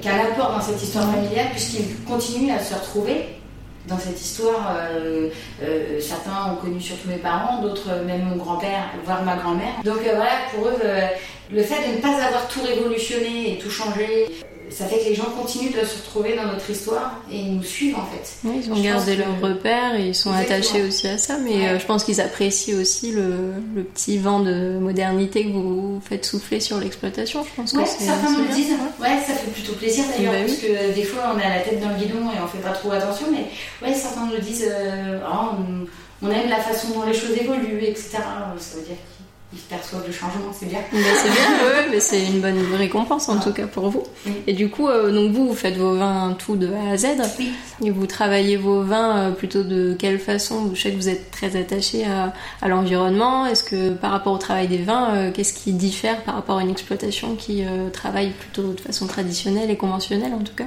qu'un 0.00 0.18
apport 0.20 0.52
dans 0.52 0.60
cette 0.62 0.82
histoire 0.82 1.10
familiale, 1.12 1.48
puisqu'ils 1.52 1.96
continuent 2.08 2.52
à 2.54 2.60
se 2.60 2.72
retrouver 2.72 3.26
dans 3.88 3.98
cette 3.98 4.18
histoire. 4.20 4.74
euh, 4.78 5.28
euh, 5.62 6.00
certains 6.00 6.52
ont 6.52 6.56
connu 6.56 6.80
surtout 6.80 7.08
mes 7.08 7.16
parents, 7.16 7.60
d'autres 7.60 7.90
euh, 7.90 8.04
même 8.06 8.22
mon 8.24 8.36
grand-père, 8.36 8.84
voire 9.04 9.22
ma 9.22 9.36
grand-mère. 9.36 9.82
Donc 9.84 9.98
euh, 9.98 10.14
voilà, 10.16 10.32
pour 10.54 10.66
eux, 10.68 10.78
euh, 10.82 11.06
le 11.52 11.62
fait 11.62 11.90
de 11.90 11.96
ne 11.96 12.00
pas 12.00 12.24
avoir 12.24 12.48
tout 12.48 12.62
révolutionné 12.62 13.52
et 13.54 13.58
tout 13.58 13.70
changé, 13.70 14.26
euh, 14.28 14.44
ça 14.70 14.86
fait 14.86 14.98
que 15.00 15.04
les 15.04 15.14
gens 15.14 15.24
continuent 15.40 15.72
de 15.72 15.84
se 15.84 15.98
retrouver 15.98 16.36
dans 16.36 16.46
notre 16.46 16.68
histoire 16.70 17.20
et 17.30 17.38
ils 17.38 17.56
nous 17.56 17.62
suivent 17.62 17.96
en 17.96 18.06
fait. 18.06 18.28
Oui, 18.44 18.62
ils 18.64 18.72
ont 18.72 18.76
Je 18.76 18.82
gardé 18.82 19.16
pense 19.16 19.24
que- 19.26 19.40
leurs 19.42 19.50
repères 19.56 19.94
et 19.96 20.08
ils 20.08 20.14
sont 20.14 20.30
Exactement. 20.30 20.58
attachés 20.58 20.82
aussi 20.84 21.08
à 21.08 21.18
ça, 21.18 21.38
mais 21.38 21.50
Ouais. 21.56 21.68
euh, 21.68 21.78
je 21.78 21.86
pense 21.86 22.04
qu'ils 22.04 22.20
apprécient 22.20 22.76
aussi 22.78 23.12
le, 23.12 23.32
le 23.74 23.82
petit 23.82 24.18
vent 24.18 24.40
de 24.40 24.78
modernité 24.78 25.44
que 25.44 25.50
vous 25.52 26.00
faites 26.08 26.24
souffler 26.24 26.60
sur 26.60 26.78
l'exploitation. 26.78 27.42
Je 27.44 27.54
pense 27.60 27.72
Ouais, 27.72 27.84
que 27.84 27.88
certains 27.88 28.30
me 28.30 28.46
le 28.48 28.54
disent. 28.54 28.72
Ouais, 29.00 29.18
ça 29.26 29.34
fait 29.34 29.50
plutôt 29.50 29.72
plaisir 29.74 30.04
d'ailleurs, 30.16 30.32
Bah 30.32 30.38
oui. 30.44 30.46
parce 30.46 30.60
que 30.60 30.94
des 30.94 31.02
fois 31.04 31.22
on 31.34 31.38
a 31.38 31.48
la 31.48 31.60
tête 31.60 31.80
dans 31.80 31.88
le 31.90 31.96
guidon 31.96 32.18
et 32.30 32.40
on 32.42 32.46
fait 32.46 32.62
pas 32.62 32.72
trop 32.72 32.92
attention, 32.92 33.26
mais 33.30 33.46
ouais, 33.86 33.94
certains 33.94 34.30
le 34.30 34.38
disent. 34.38 34.66
euh, 34.70 35.18
Ah, 35.24 35.52
on, 35.58 35.86
on 36.26 36.30
aime 36.30 36.48
la 36.50 36.56
façon 36.60 36.88
dont 36.94 37.04
les 37.06 37.14
choses 37.14 37.32
évoluent, 37.40 37.82
etc. 37.82 38.18
Ça 38.58 38.76
veut 38.76 38.82
dire 38.84 38.96
qu'ils 39.50 39.60
perçoivent 39.60 40.06
le 40.06 40.12
changement, 40.12 40.52
c'est 40.52 40.66
bien. 40.66 40.78
C'est 40.92 40.98
bien, 41.30 41.64
ouais, 41.64 41.88
mais 41.90 42.00
c'est 42.00 42.24
une 42.24 42.40
bonne 42.40 42.74
récompense 42.74 43.28
en 43.28 43.38
tout 43.40 43.52
cas 43.52 43.66
pour 43.66 43.90
vous. 43.90 44.04
Oui. 44.26 44.32
Et 44.46 44.52
du 44.52 44.68
coup, 44.70 44.88
euh, 44.88 45.10
donc 45.12 45.32
vous, 45.32 45.48
vous 45.48 45.54
faites 45.54 45.76
vos 45.76 45.96
vins 45.96 46.36
tout 46.38 46.56
de 46.56 46.68
A 46.72 46.92
à 46.92 46.96
Z. 46.96 47.06
Oui. 47.38 47.50
Et 47.84 47.90
vous 47.90 48.06
travaillez 48.06 48.56
vos 48.56 48.82
vins 48.82 49.16
euh, 49.16 49.30
plutôt 49.30 49.62
de 49.62 49.96
quelle 49.98 50.18
façon? 50.18 50.70
Je 50.74 50.80
sais 50.80 50.90
que 50.92 50.96
vous 50.96 51.08
êtes 51.08 51.30
très 51.30 51.56
attaché 51.56 52.04
à, 52.04 52.32
à 52.62 52.68
l'environnement. 52.68 53.46
Est-ce 53.46 53.64
que 53.64 53.90
par 53.90 54.12
rapport 54.12 54.32
au 54.32 54.38
travail 54.38 54.68
des 54.68 54.78
vins, 54.78 55.14
euh, 55.14 55.30
qu'est-ce 55.32 55.52
qui 55.52 55.72
diffère 55.72 56.22
par 56.22 56.34
rapport 56.34 56.58
à 56.58 56.62
une 56.62 56.70
exploitation 56.70 57.34
qui 57.34 57.64
euh, 57.64 57.90
travaille 57.90 58.30
plutôt 58.30 58.72
de 58.72 58.80
façon 58.80 59.06
traditionnelle 59.06 59.70
et 59.70 59.76
conventionnelle 59.76 60.32
en 60.32 60.44
tout 60.44 60.54
cas? 60.54 60.66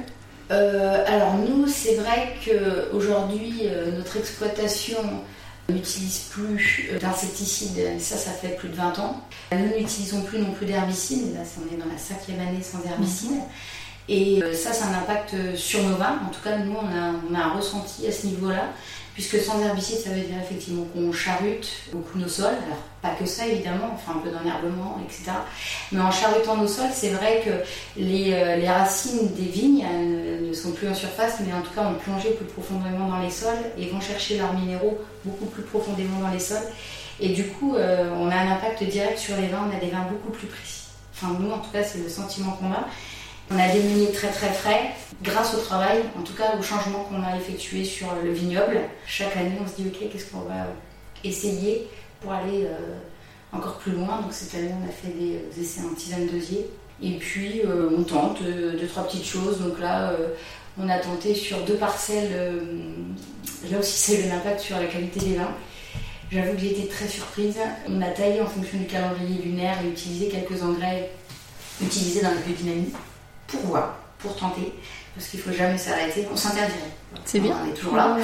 Euh, 0.50 1.02
alors 1.06 1.36
nous, 1.36 1.66
c'est 1.68 1.94
vrai 1.94 2.34
qu'aujourd'hui, 2.44 3.62
notre 3.96 4.18
exploitation 4.18 4.98
n'utilise 5.68 6.20
plus 6.30 6.90
euh, 6.92 6.98
d'insecticides, 6.98 7.98
ça, 7.98 8.16
ça 8.16 8.32
fait 8.32 8.56
plus 8.56 8.68
de 8.68 8.74
20 8.74 8.98
ans. 8.98 9.20
Nous 9.52 9.78
n'utilisons 9.78 10.22
plus 10.22 10.38
non 10.38 10.52
plus 10.52 10.66
d'herbicides, 10.66 11.34
là, 11.34 11.40
on 11.58 11.74
est 11.74 11.78
dans 11.78 11.90
la 11.90 11.98
cinquième 11.98 12.40
année 12.40 12.62
sans 12.62 12.84
herbicides. 12.88 13.40
Et 14.08 14.42
euh, 14.42 14.54
ça, 14.54 14.72
c'est 14.72 14.84
un 14.84 14.92
impact 14.92 15.56
sur 15.56 15.82
nos 15.82 15.96
vins. 15.96 16.20
En 16.26 16.30
tout 16.30 16.40
cas, 16.42 16.58
nous, 16.58 16.74
on 16.74 16.86
a, 16.86 17.12
on 17.30 17.34
a 17.34 17.38
un 17.38 17.52
ressenti 17.52 18.06
à 18.06 18.12
ce 18.12 18.26
niveau-là, 18.26 18.72
puisque 19.14 19.38
sans 19.38 19.62
herbicides, 19.62 19.98
ça 19.98 20.10
veut 20.10 20.20
dire 20.20 20.36
effectivement 20.42 20.84
qu'on 20.92 21.12
charrute 21.12 21.70
beaucoup 21.92 22.18
nos 22.18 22.28
sols. 22.28 22.56
Alors, 22.66 22.82
pas 23.00 23.10
que 23.10 23.24
ça, 23.24 23.46
évidemment, 23.46 23.94
on 23.94 23.96
fait 23.96 24.18
un 24.18 24.20
peu 24.20 24.30
d'enherbement, 24.30 25.00
etc. 25.04 25.32
Mais 25.92 26.00
en 26.00 26.10
charutant 26.10 26.56
nos 26.56 26.66
sols, 26.66 26.90
c'est 26.92 27.10
vrai 27.10 27.42
que 27.44 28.00
les, 28.00 28.32
euh, 28.32 28.72
racines 28.72 29.32
des 29.34 29.44
vignes 29.44 29.86
ne 30.42 30.52
sont 30.52 30.72
plus 30.72 30.88
en 30.88 30.94
surface, 30.94 31.36
mais 31.46 31.52
en 31.52 31.62
tout 31.62 31.72
cas 31.72 31.86
ont 31.86 31.94
plongé 31.94 32.30
plus 32.30 32.46
profondément 32.46 33.08
dans 33.08 33.20
les 33.20 33.30
sols 33.30 33.54
et 33.78 33.88
vont 33.88 34.00
chercher 34.00 34.36
leurs 34.36 34.52
minéraux 34.52 34.98
beaucoup 35.24 35.46
plus 35.46 35.62
profondément 35.62 36.18
dans 36.20 36.30
les 36.30 36.40
sols. 36.40 36.66
Et 37.20 37.28
du 37.28 37.44
coup, 37.44 37.76
euh, 37.76 38.10
on 38.18 38.28
a 38.28 38.34
un 38.34 38.52
impact 38.52 38.82
direct 38.82 39.18
sur 39.18 39.36
les 39.36 39.46
vins, 39.46 39.68
on 39.70 39.76
a 39.76 39.80
des 39.80 39.90
vins 39.90 40.06
beaucoup 40.10 40.32
plus 40.36 40.48
précis. 40.48 40.88
Enfin, 41.14 41.36
nous, 41.38 41.50
en 41.52 41.58
tout 41.58 41.70
cas, 41.70 41.84
c'est 41.84 41.98
le 41.98 42.08
sentiment 42.08 42.52
qu'on 42.52 42.72
a. 42.72 42.88
On 43.50 43.58
a 43.58 43.68
des 43.68 43.82
meuniers 43.82 44.10
très 44.12 44.28
très 44.30 44.52
frais 44.52 44.90
grâce 45.22 45.54
au 45.54 45.58
travail, 45.58 46.02
en 46.18 46.22
tout 46.22 46.32
cas 46.32 46.56
au 46.58 46.62
changement 46.62 47.04
qu'on 47.04 47.22
a 47.22 47.36
effectué 47.36 47.84
sur 47.84 48.08
le 48.24 48.32
vignoble. 48.32 48.80
Chaque 49.06 49.36
année, 49.36 49.56
on 49.62 49.68
se 49.68 49.82
dit, 49.82 49.88
ok, 49.88 50.08
qu'est-ce 50.10 50.30
qu'on 50.30 50.40
va 50.40 50.66
essayer 51.22 51.88
pour 52.20 52.32
aller 52.32 52.64
euh, 52.64 52.98
encore 53.52 53.76
plus 53.78 53.92
loin. 53.92 54.20
Donc 54.22 54.32
cette 54.32 54.54
année, 54.54 54.72
on 54.80 54.88
a 54.88 54.92
fait 54.92 55.12
des 55.18 55.36
euh, 55.36 55.60
essais 55.62 55.82
en 55.82 55.94
tisane 55.94 56.26
d'osier. 56.26 56.66
Et 57.02 57.16
puis, 57.18 57.60
euh, 57.64 57.90
on 57.96 58.02
tente 58.02 58.40
euh, 58.42 58.78
deux, 58.78 58.86
trois 58.86 59.04
petites 59.06 59.26
choses. 59.26 59.60
Donc 59.60 59.78
là, 59.78 60.10
euh, 60.10 60.28
on 60.78 60.88
a 60.88 60.98
tenté 60.98 61.34
sur 61.34 61.60
deux 61.64 61.76
parcelles. 61.76 62.30
euh, 62.32 62.60
là 63.70 63.78
aussi, 63.78 63.92
c'est 63.98 64.20
eu 64.20 64.30
un 64.30 64.36
impact 64.36 64.60
sur 64.60 64.76
la 64.76 64.86
qualité 64.86 65.20
des 65.20 65.34
vins. 65.36 65.54
J'avoue 66.30 66.54
que 66.54 66.60
j'ai 66.60 66.72
été 66.72 66.88
très 66.88 67.08
surprise. 67.08 67.56
On 67.88 68.00
a 68.00 68.08
taillé 68.08 68.40
en 68.40 68.46
fonction 68.46 68.78
du 68.78 68.86
calendrier 68.86 69.42
lunaire 69.42 69.76
et 69.84 69.88
utilisé 69.88 70.28
quelques 70.28 70.62
engrais 70.62 71.10
utilisés 71.82 72.22
dans 72.22 72.30
la 72.30 72.36
biodynamie 72.36 72.92
pour 73.46 73.60
voir, 73.60 73.96
pour 74.18 74.36
tenter, 74.36 74.72
parce 75.14 75.28
qu'il 75.28 75.40
faut 75.40 75.52
jamais 75.52 75.78
s'arrêter. 75.78 76.26
On 76.32 76.36
s'interdirait. 76.36 76.78
C'est 77.24 77.40
bien. 77.40 77.56
On 77.64 77.70
est 77.70 77.74
toujours 77.74 77.96
là. 77.96 78.14
Ouais. 78.16 78.22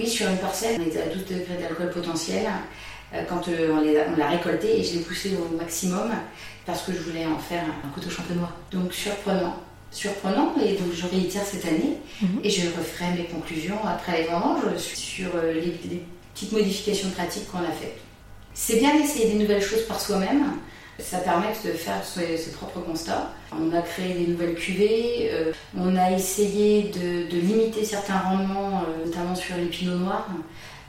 Oui, 0.00 0.08
sur 0.08 0.28
une 0.28 0.38
parcelle, 0.38 0.80
on 0.80 0.86
était 0.86 1.02
à 1.02 1.06
12 1.06 1.24
degrés 1.26 1.56
d'alcool 1.60 1.90
potentiel. 1.90 2.46
euh, 3.14 3.22
Quand 3.28 3.46
euh, 3.48 4.04
on 4.12 4.16
l'a 4.16 4.28
récolté 4.28 4.80
et 4.80 4.84
je 4.84 4.94
l'ai 4.94 5.00
poussé 5.00 5.36
au 5.36 5.56
maximum 5.56 6.10
parce 6.66 6.82
que 6.82 6.92
je 6.92 6.98
voulais 7.00 7.26
en 7.26 7.38
faire 7.38 7.62
un 7.84 7.88
couteau 7.90 8.10
champenois. 8.10 8.50
Donc 8.72 8.92
surprenant. 8.92 9.56
surprenant 9.90 10.54
et 10.64 10.74
donc 10.74 10.92
je 10.94 11.06
réitère 11.06 11.44
cette 11.44 11.64
année 11.66 11.98
Mhm. 12.22 12.40
et 12.44 12.50
je 12.50 12.62
referai 12.78 13.10
mes 13.16 13.24
conclusions 13.24 13.78
après 13.86 14.22
les 14.22 14.28
vendanges 14.28 14.76
sur 14.76 15.28
euh, 15.36 15.52
les, 15.54 15.60
les 15.60 16.02
petites 16.34 16.52
modifications 16.52 17.10
pratiques 17.10 17.50
qu'on 17.50 17.58
a 17.58 17.72
faites. 17.72 17.98
C'est 18.54 18.76
bien 18.78 18.96
d'essayer 18.96 19.26
des 19.32 19.34
nouvelles 19.38 19.62
choses 19.62 19.82
par 19.86 20.00
soi-même. 20.00 20.44
Ça 20.98 21.18
permet 21.18 21.48
de 21.64 21.70
faire 21.72 22.04
ses, 22.04 22.36
ses 22.36 22.50
propres 22.52 22.80
constats. 22.80 23.30
On 23.52 23.74
a 23.76 23.80
créé 23.80 24.14
des 24.14 24.26
nouvelles 24.26 24.54
cuvées, 24.54 25.30
euh, 25.32 25.52
on 25.76 25.96
a 25.96 26.10
essayé 26.12 26.84
de, 26.84 27.30
de 27.30 27.40
limiter 27.40 27.84
certains 27.84 28.18
rendements, 28.18 28.82
euh, 28.82 29.06
notamment 29.06 29.34
sur 29.34 29.56
les 29.56 29.66
pinots 29.66 29.96
noirs, 29.96 30.28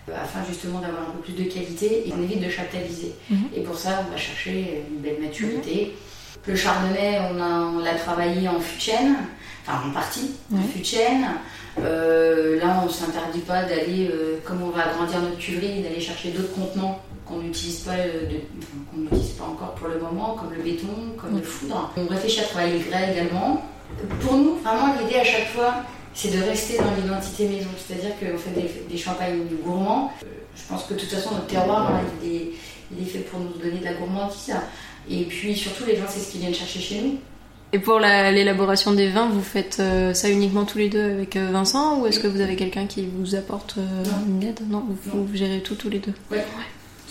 euh, 0.09 0.13
afin 0.21 0.39
justement 0.47 0.79
d'avoir 0.79 1.03
un 1.03 1.11
peu 1.11 1.19
plus 1.19 1.33
de 1.33 1.49
qualité 1.49 2.07
et 2.07 2.13
on 2.13 2.21
évite 2.21 2.43
de 2.43 2.49
chaptaliser. 2.49 3.13
Mhm. 3.29 3.49
Et 3.55 3.61
pour 3.61 3.77
ça, 3.77 4.03
on 4.05 4.11
va 4.11 4.17
chercher 4.17 4.83
une 4.89 4.99
belle 4.99 5.21
maturité. 5.21 5.95
Le 6.45 6.55
chardonnay, 6.55 7.21
on 7.31 7.79
l'a 7.79 7.95
travaillé 7.95 8.49
en 8.49 8.59
fût 8.59 8.91
enfin 9.65 9.87
en 9.87 9.91
partie 9.93 10.31
en 10.53 10.61
fût 10.61 10.83
là, 11.77 12.81
on 12.81 12.85
ne 12.85 12.91
s'interdit 12.91 13.39
pas 13.39 13.63
d'aller, 13.63 14.11
comme 14.43 14.61
on 14.61 14.69
va 14.69 14.89
agrandir 14.89 15.21
notre 15.21 15.37
cuverie, 15.37 15.81
d'aller 15.81 16.01
chercher 16.01 16.31
d'autres 16.31 16.53
contenants 16.53 17.01
qu'on 17.25 17.37
n'utilise 17.39 17.79
pas, 17.79 17.95
qu'on 18.91 19.15
pas 19.15 19.45
encore 19.51 19.75
pour 19.75 19.87
le 19.87 19.99
moment, 19.99 20.35
comme 20.39 20.53
le 20.53 20.61
béton, 20.63 20.87
comme 21.17 21.37
le 21.37 21.41
foudre. 21.43 21.91
On 21.97 22.05
réfléchit 22.07 22.41
à 22.41 22.43
travailler 22.43 22.79
le 22.79 22.89
grès 22.89 23.11
également. 23.13 23.63
Pour 24.21 24.33
nous, 24.37 24.55
vraiment, 24.63 24.93
l'idée 24.99 25.19
à 25.19 25.23
chaque 25.23 25.47
fois, 25.49 25.75
c'est 26.13 26.35
de 26.35 26.43
rester 26.43 26.77
dans 26.77 26.93
l'identité 27.01 27.47
maison. 27.47 27.69
C'est-à-dire 27.77 28.11
qu'on 28.19 28.37
fait 28.37 28.51
des, 28.59 28.69
des 28.89 28.97
champagnes 28.97 29.39
gourmands. 29.63 30.11
Euh, 30.23 30.27
Je 30.55 30.61
pense 30.67 30.83
que 30.85 30.93
de 30.93 30.99
toute 30.99 31.09
façon, 31.09 31.31
notre 31.31 31.47
terroir, 31.47 31.91
hein, 31.91 32.01
il, 32.23 32.31
est, 32.35 32.47
il 32.95 33.01
est 33.03 33.09
fait 33.09 33.19
pour 33.19 33.39
nous 33.39 33.49
donner 33.63 33.79
de 33.79 33.85
la 33.85 33.93
gourmandise. 33.93 34.53
Et 35.09 35.23
puis 35.23 35.55
surtout, 35.55 35.85
les 35.85 35.95
gens, 35.97 36.05
c'est 36.07 36.19
ce 36.19 36.31
qu'ils 36.31 36.41
viennent 36.41 36.53
chercher 36.53 36.79
chez 36.79 37.01
nous. 37.01 37.15
Et 37.73 37.79
pour 37.79 37.99
la- 37.99 38.31
l'élaboration 38.31 38.93
des 38.93 39.09
vins, 39.09 39.27
vous 39.29 39.41
faites 39.41 39.77
euh, 39.79 40.13
ça 40.13 40.29
uniquement 40.29 40.63
tous 40.63 40.77
les 40.77 40.89
deux 40.89 41.03
avec 41.11 41.35
euh, 41.35 41.49
Vincent 41.51 41.99
ou 41.99 42.05
est-ce 42.05 42.19
que 42.19 42.27
vous 42.27 42.39
avez 42.39 42.55
quelqu'un 42.55 42.85
qui 42.85 43.07
vous 43.07 43.33
apporte 43.33 43.75
euh, 43.79 44.03
une 44.27 44.43
aide? 44.43 44.59
Non, 44.69 44.83
vous, 44.87 45.17
Non. 45.17 45.23
vous 45.23 45.35
gérez 45.35 45.61
tout 45.61 45.73
tous 45.73 45.89
les 45.89 45.97
deux? 45.99 46.13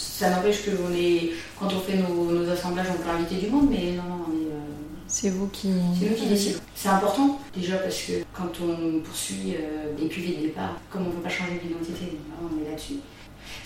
Ça 0.03 0.31
n'empêche 0.31 0.65
que 0.65 0.71
on 0.71 0.93
est, 0.95 1.31
quand 1.59 1.67
on 1.73 1.81
fait 1.81 1.97
nos, 1.97 2.25
nos 2.31 2.51
assemblages, 2.51 2.87
on 2.91 3.03
peut 3.03 3.11
inviter 3.11 3.37
du 3.37 3.51
monde, 3.51 3.69
mais 3.71 3.93
non, 3.93 4.03
non, 4.03 4.25
on 4.29 4.33
est, 4.33 4.51
euh, 4.51 4.59
C'est 5.07 5.31
vous 5.31 5.47
qui. 5.49 5.69
c'est 5.99 6.11
nous 6.11 6.17
qui 6.17 6.27
décidons. 6.27 6.59
C'est 6.75 6.89
important, 6.89 7.39
déjà 7.57 7.77
parce 7.77 7.99
que 8.03 8.13
quand 8.33 8.51
on 8.63 9.01
poursuit 9.01 9.55
euh, 9.57 9.95
des 9.97 10.09
cuvées 10.09 10.37
de 10.37 10.43
départ, 10.43 10.77
comme 10.91 11.03
on 11.03 11.07
ne 11.07 11.13
peut 11.13 11.23
pas 11.23 11.29
changer 11.29 11.61
d'identité, 11.63 12.19
on 12.43 12.65
est 12.65 12.71
là-dessus. 12.71 12.95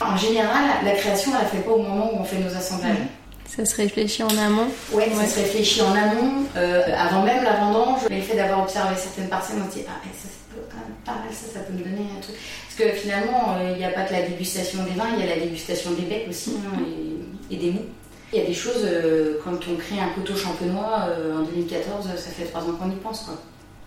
En 0.00 0.16
général, 0.16 0.64
la 0.84 0.92
création, 0.92 1.32
elle 1.32 1.38
ne 1.38 1.42
la 1.44 1.48
fait 1.48 1.58
pas 1.62 1.70
au 1.70 1.82
moment 1.82 2.12
où 2.12 2.18
on 2.20 2.24
fait 2.24 2.38
nos 2.38 2.54
assemblages. 2.54 2.96
Ça 3.48 3.64
se 3.64 3.76
réfléchit 3.76 4.22
en 4.22 4.28
amont. 4.38 4.68
Ouais, 4.92 5.08
Ouais. 5.08 5.14
ça 5.14 5.26
se 5.26 5.40
réfléchit 5.40 5.80
en 5.82 5.92
amont, 5.94 6.44
euh, 6.56 6.82
avant 6.96 7.22
même 7.22 7.42
la 7.44 7.54
vendange. 7.56 8.00
Le 8.10 8.20
fait 8.20 8.36
d'avoir 8.36 8.60
observé 8.62 8.94
certaines 8.96 9.28
parcelles, 9.28 9.56
on 9.66 9.70
se 9.70 9.76
dit 9.78 9.84
Ah, 9.88 9.92
eh, 10.04 10.08
ça 10.08 10.28
c'est 10.28 10.60
quand 10.70 10.76
même 10.76 10.96
pas 11.04 11.12
mal, 11.12 11.32
ça, 11.32 11.46
ça 11.54 11.60
peut 11.60 11.72
me 11.72 11.78
donner 11.78 12.06
un 12.16 12.20
truc. 12.20 12.36
Parce 12.36 12.90
que 12.90 12.96
finalement, 12.96 13.54
euh, 13.58 13.70
il 13.72 13.78
n'y 13.78 13.84
a 13.84 13.90
pas 13.90 14.02
que 14.02 14.12
la 14.12 14.22
dégustation 14.22 14.82
des 14.82 14.90
vins, 14.90 15.08
il 15.18 15.24
y 15.24 15.30
a 15.30 15.34
la 15.34 15.40
dégustation 15.40 15.92
des 15.92 16.02
becs 16.02 16.26
aussi 16.28 16.54
hein, 16.66 16.78
et, 17.50 17.54
et 17.54 17.58
des 17.58 17.70
mous. 17.70 17.84
Il 18.32 18.40
y 18.40 18.42
a 18.42 18.46
des 18.46 18.54
choses, 18.54 18.82
euh, 18.84 19.38
quand 19.44 19.52
on 19.70 19.76
crée 19.76 20.00
un 20.00 20.08
coteau 20.10 20.36
champenois 20.36 21.06
euh, 21.08 21.38
en 21.38 21.42
2014, 21.44 22.06
ça 22.16 22.30
fait 22.30 22.44
trois 22.44 22.62
ans 22.62 22.72
qu'on 22.78 22.90
y 22.90 22.96
pense. 22.96 23.20
Quoi. 23.20 23.34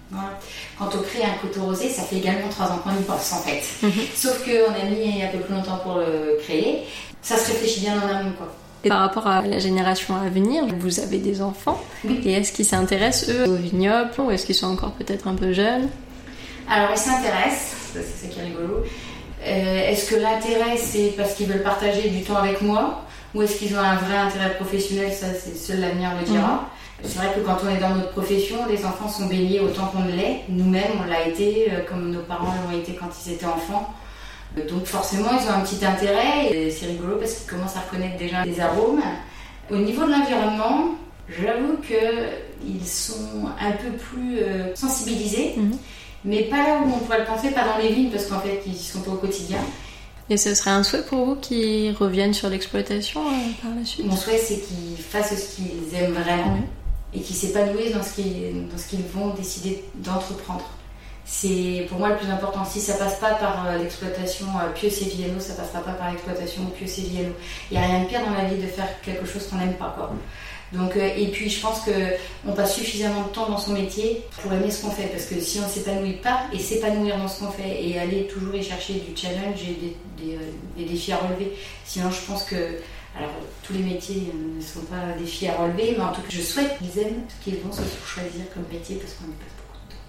Voilà. 0.10 0.40
Quand 0.80 0.90
on 0.98 1.02
crée 1.04 1.24
un 1.24 1.38
coteau 1.40 1.66
rosé, 1.66 1.90
ça 1.90 2.02
fait 2.04 2.16
également 2.16 2.48
trois 2.50 2.68
ans 2.68 2.80
qu'on 2.84 2.92
y 2.98 3.04
pense 3.04 3.32
en 3.34 3.42
fait. 3.42 3.62
Mhm. 3.86 3.92
Sauf 4.16 4.44
qu'on 4.44 4.74
a 4.74 4.84
mis 4.90 5.22
un 5.22 5.28
peu 5.28 5.40
plus 5.40 5.54
longtemps 5.54 5.78
pour 5.84 5.96
le 5.98 6.40
créer. 6.42 6.86
Ça 7.22 7.38
se 7.38 7.52
réfléchit 7.52 7.82
bien 7.82 8.02
en 8.02 8.08
amont. 8.08 8.32
Quoi. 8.32 8.48
Et 8.84 8.90
par 8.90 9.00
rapport 9.00 9.28
à 9.28 9.42
la 9.42 9.60
génération 9.60 10.16
à 10.16 10.30
venir, 10.30 10.64
vous 10.80 11.00
avez 11.00 11.18
des 11.18 11.42
enfants. 11.42 11.82
Et 12.08 12.34
est-ce 12.34 12.54
qu'ils 12.54 12.66
s'intéressent, 12.66 13.30
eux, 13.30 13.50
au 13.50 13.56
vignoble 13.56 14.12
ou 14.20 14.32
est-ce 14.32 14.46
qu'ils 14.46 14.56
sont 14.56 14.68
encore 14.68 14.92
peut-être 14.92 15.28
un 15.28 15.36
peu 15.36 15.52
jeunes? 15.52 15.90
Alors, 16.70 16.90
ils 16.94 16.98
s'intéressent, 16.98 17.76
c'est 17.94 18.04
ça 18.04 18.28
qui 18.28 18.40
est 18.40 18.44
rigolo. 18.44 18.84
Euh, 19.46 19.90
est-ce 19.90 20.10
que 20.10 20.16
l'intérêt, 20.16 20.78
c'est 20.78 21.14
parce 21.18 21.34
qu'ils 21.34 21.48
veulent 21.48 21.64
partager 21.64 22.10
du 22.10 22.24
temps 22.24 22.36
avec 22.36 22.62
moi 22.62 23.04
Ou 23.34 23.42
est-ce 23.42 23.58
qu'ils 23.58 23.74
ont 23.76 23.80
un 23.80 23.96
vrai 23.96 24.18
intérêt 24.18 24.56
professionnel? 24.56 25.12
Ça, 25.12 25.28
c'est 25.34 25.58
seul 25.58 25.82
l'avenir 25.82 26.12
le 26.20 26.26
dira. 26.26 26.70
C'est 27.04 27.18
vrai 27.18 27.28
que 27.34 27.40
quand 27.40 27.58
on 27.64 27.70
est 27.70 27.80
dans 27.80 27.96
notre 27.96 28.12
profession, 28.12 28.58
les 28.70 28.86
enfants 28.86 29.08
sont 29.08 29.28
baignés 29.28 29.62
autant 29.62 29.88
qu'on 29.88 30.04
ne 30.04 30.12
l'est. 30.12 30.44
Nous-mêmes, 30.50 30.92
on 31.02 31.10
l'a 31.10 31.28
été, 31.28 31.70
euh, 31.72 31.86
comme 31.88 32.12
nos 32.12 32.22
parents 32.22 32.54
l'ont 32.70 32.78
été 32.78 32.94
quand 32.94 33.10
ils 33.26 33.34
étaient 33.34 33.46
enfants. 33.46 33.94
Donc 34.56 34.86
forcément, 34.86 35.30
ils 35.40 35.48
ont 35.48 35.54
un 35.54 35.62
petit 35.62 35.84
intérêt. 35.86 36.52
Et 36.52 36.72
c'est 36.72 36.88
rigolo 36.88 37.18
parce 37.18 37.34
qu'ils 37.34 37.50
commencent 37.50 37.76
à 37.76 37.82
reconnaître 37.82 38.18
déjà 38.18 38.44
des 38.44 38.60
arômes. 38.60 39.02
Au 39.72 39.78
niveau 39.78 40.06
de 40.06 40.12
l'environnement, 40.12 40.96
j'avoue 41.30 41.78
qu'ils 41.78 42.88
sont 42.88 43.48
un 43.60 43.72
peu 43.72 43.92
plus 43.98 44.40
euh, 44.40 44.76
sensibilisés. 44.76 45.54
Mhm. 45.58 45.78
Mais 46.26 46.44
pas 46.44 46.58
là 46.58 46.82
où 46.84 46.94
on 46.94 47.00
pourrait 47.00 47.20
le 47.20 47.26
penser, 47.26 47.52
pas 47.52 47.66
dans 47.66 47.78
les 47.82 47.94
vignes, 47.94 48.10
parce 48.10 48.26
qu'en 48.26 48.40
fait, 48.40 48.62
ils 48.66 48.76
sont 48.76 49.00
pas 49.02 49.12
au 49.12 49.16
quotidien. 49.16 49.60
Et 50.30 50.38
ce 50.38 50.54
serait 50.54 50.72
un 50.72 50.84
souhait 50.84 51.04
pour 51.04 51.26
vous 51.26 51.36
qu'ils 51.36 51.94
reviennent 51.94 52.34
sur 52.34 52.50
l'exploitation 52.50 53.22
euh, 53.22 53.32
par 53.62 53.74
la 53.76 53.86
suite? 53.86 54.06
Mon 54.06 54.16
souhait, 54.16 54.38
c'est 54.38 54.60
qu'ils 54.60 54.98
fassent 54.98 55.34
ce 55.34 55.56
qu'ils 55.56 55.96
aiment 55.96 56.14
vraiment 56.14 56.60
et 57.14 57.20
qu'ils 57.20 57.36
s'épanouissent 57.36 57.94
dans 57.94 58.04
ce 58.04 58.14
qu'ils 58.14 58.68
dans 58.70 58.78
ce 58.78 58.88
qu'ils 58.88 59.04
vont 59.14 59.34
décider 59.34 59.84
d'entreprendre. 59.96 60.70
C'est 61.32 61.86
pour 61.88 62.00
moi 62.00 62.10
le 62.10 62.18
plus 62.18 62.28
important. 62.28 62.66
Si 62.66 62.82
ça 62.82 62.96
passe 62.96 63.20
pas 63.20 63.36
par 63.36 63.68
euh, 63.68 63.78
l'exploitation 63.78 64.48
euh, 64.48 64.74
Pio 64.74 64.90
Seviano, 64.90 65.40
ça 65.40 65.54
passera 65.54 65.80
pas 65.82 65.92
par 65.92 66.10
l'exploitation 66.10 66.66
Pio 66.76 66.88
Seviano. 66.88 67.30
Il 67.70 67.78
n'y 67.78 67.84
a 67.84 67.88
rien 67.88 68.02
de 68.02 68.08
pire 68.08 68.22
dans 68.26 68.34
la 68.34 68.46
vie 68.46 68.60
de 68.60 68.66
faire 68.66 69.00
quelque 69.04 69.28
chose 69.28 69.48
qu'on 69.48 69.58
n'aime 69.58 69.76
pas. 69.76 69.94
Quoi. 69.96 70.12
Donc, 70.74 70.98
euh, 70.98 71.08
et 71.16 71.28
puis 71.28 71.48
je 71.48 71.62
pense 71.62 71.82
que 71.82 71.92
on 72.48 72.54
passe 72.54 72.74
suffisamment 72.74 73.22
de 73.22 73.30
temps 73.30 73.48
dans 73.48 73.60
son 73.60 73.74
métier 73.74 74.24
pour 74.42 74.52
aimer 74.52 74.72
ce 74.72 74.82
qu'on 74.82 74.90
fait. 74.90 75.04
Parce 75.04 75.26
que 75.26 75.40
si 75.40 75.60
on 75.60 75.70
s'épanouit 75.70 76.14
pas 76.14 76.46
et 76.52 76.58
s'épanouir 76.58 77.16
dans 77.20 77.28
ce 77.28 77.42
qu'on 77.42 77.52
fait 77.52 77.86
et 77.86 78.00
aller 78.00 78.26
toujours 78.26 78.56
y 78.56 78.64
chercher 78.64 78.94
du 78.96 79.16
challenge 79.16 79.60
et 79.62 79.96
des, 80.18 80.84
défis 80.84 81.12
à 81.12 81.18
relever, 81.18 81.54
sinon 81.86 82.10
je 82.10 82.22
pense 82.26 82.44
que 82.44 82.56
alors, 83.16 83.32
tous 83.62 83.74
les 83.74 83.84
métiers 83.84 84.32
ne 84.58 84.62
sont 84.62 84.82
pas 84.82 85.14
des 85.16 85.26
défis 85.26 85.48
à 85.48 85.58
relever, 85.58 85.94
mais 85.96 86.04
en 86.04 86.12
tout 86.12 86.22
cas, 86.22 86.28
je 86.30 86.42
souhaite 86.42 86.76
qu'ils 86.80 87.02
aiment 87.04 87.22
ce 87.28 87.44
qu'ils 87.44 87.60
vont 87.60 87.72
se 87.72 87.82
choisir 88.06 88.50
comme 88.52 88.66
métier 88.72 88.96
parce 88.96 89.14
qu'on 89.14 89.28
de 89.28 89.32
temps. 89.32 89.59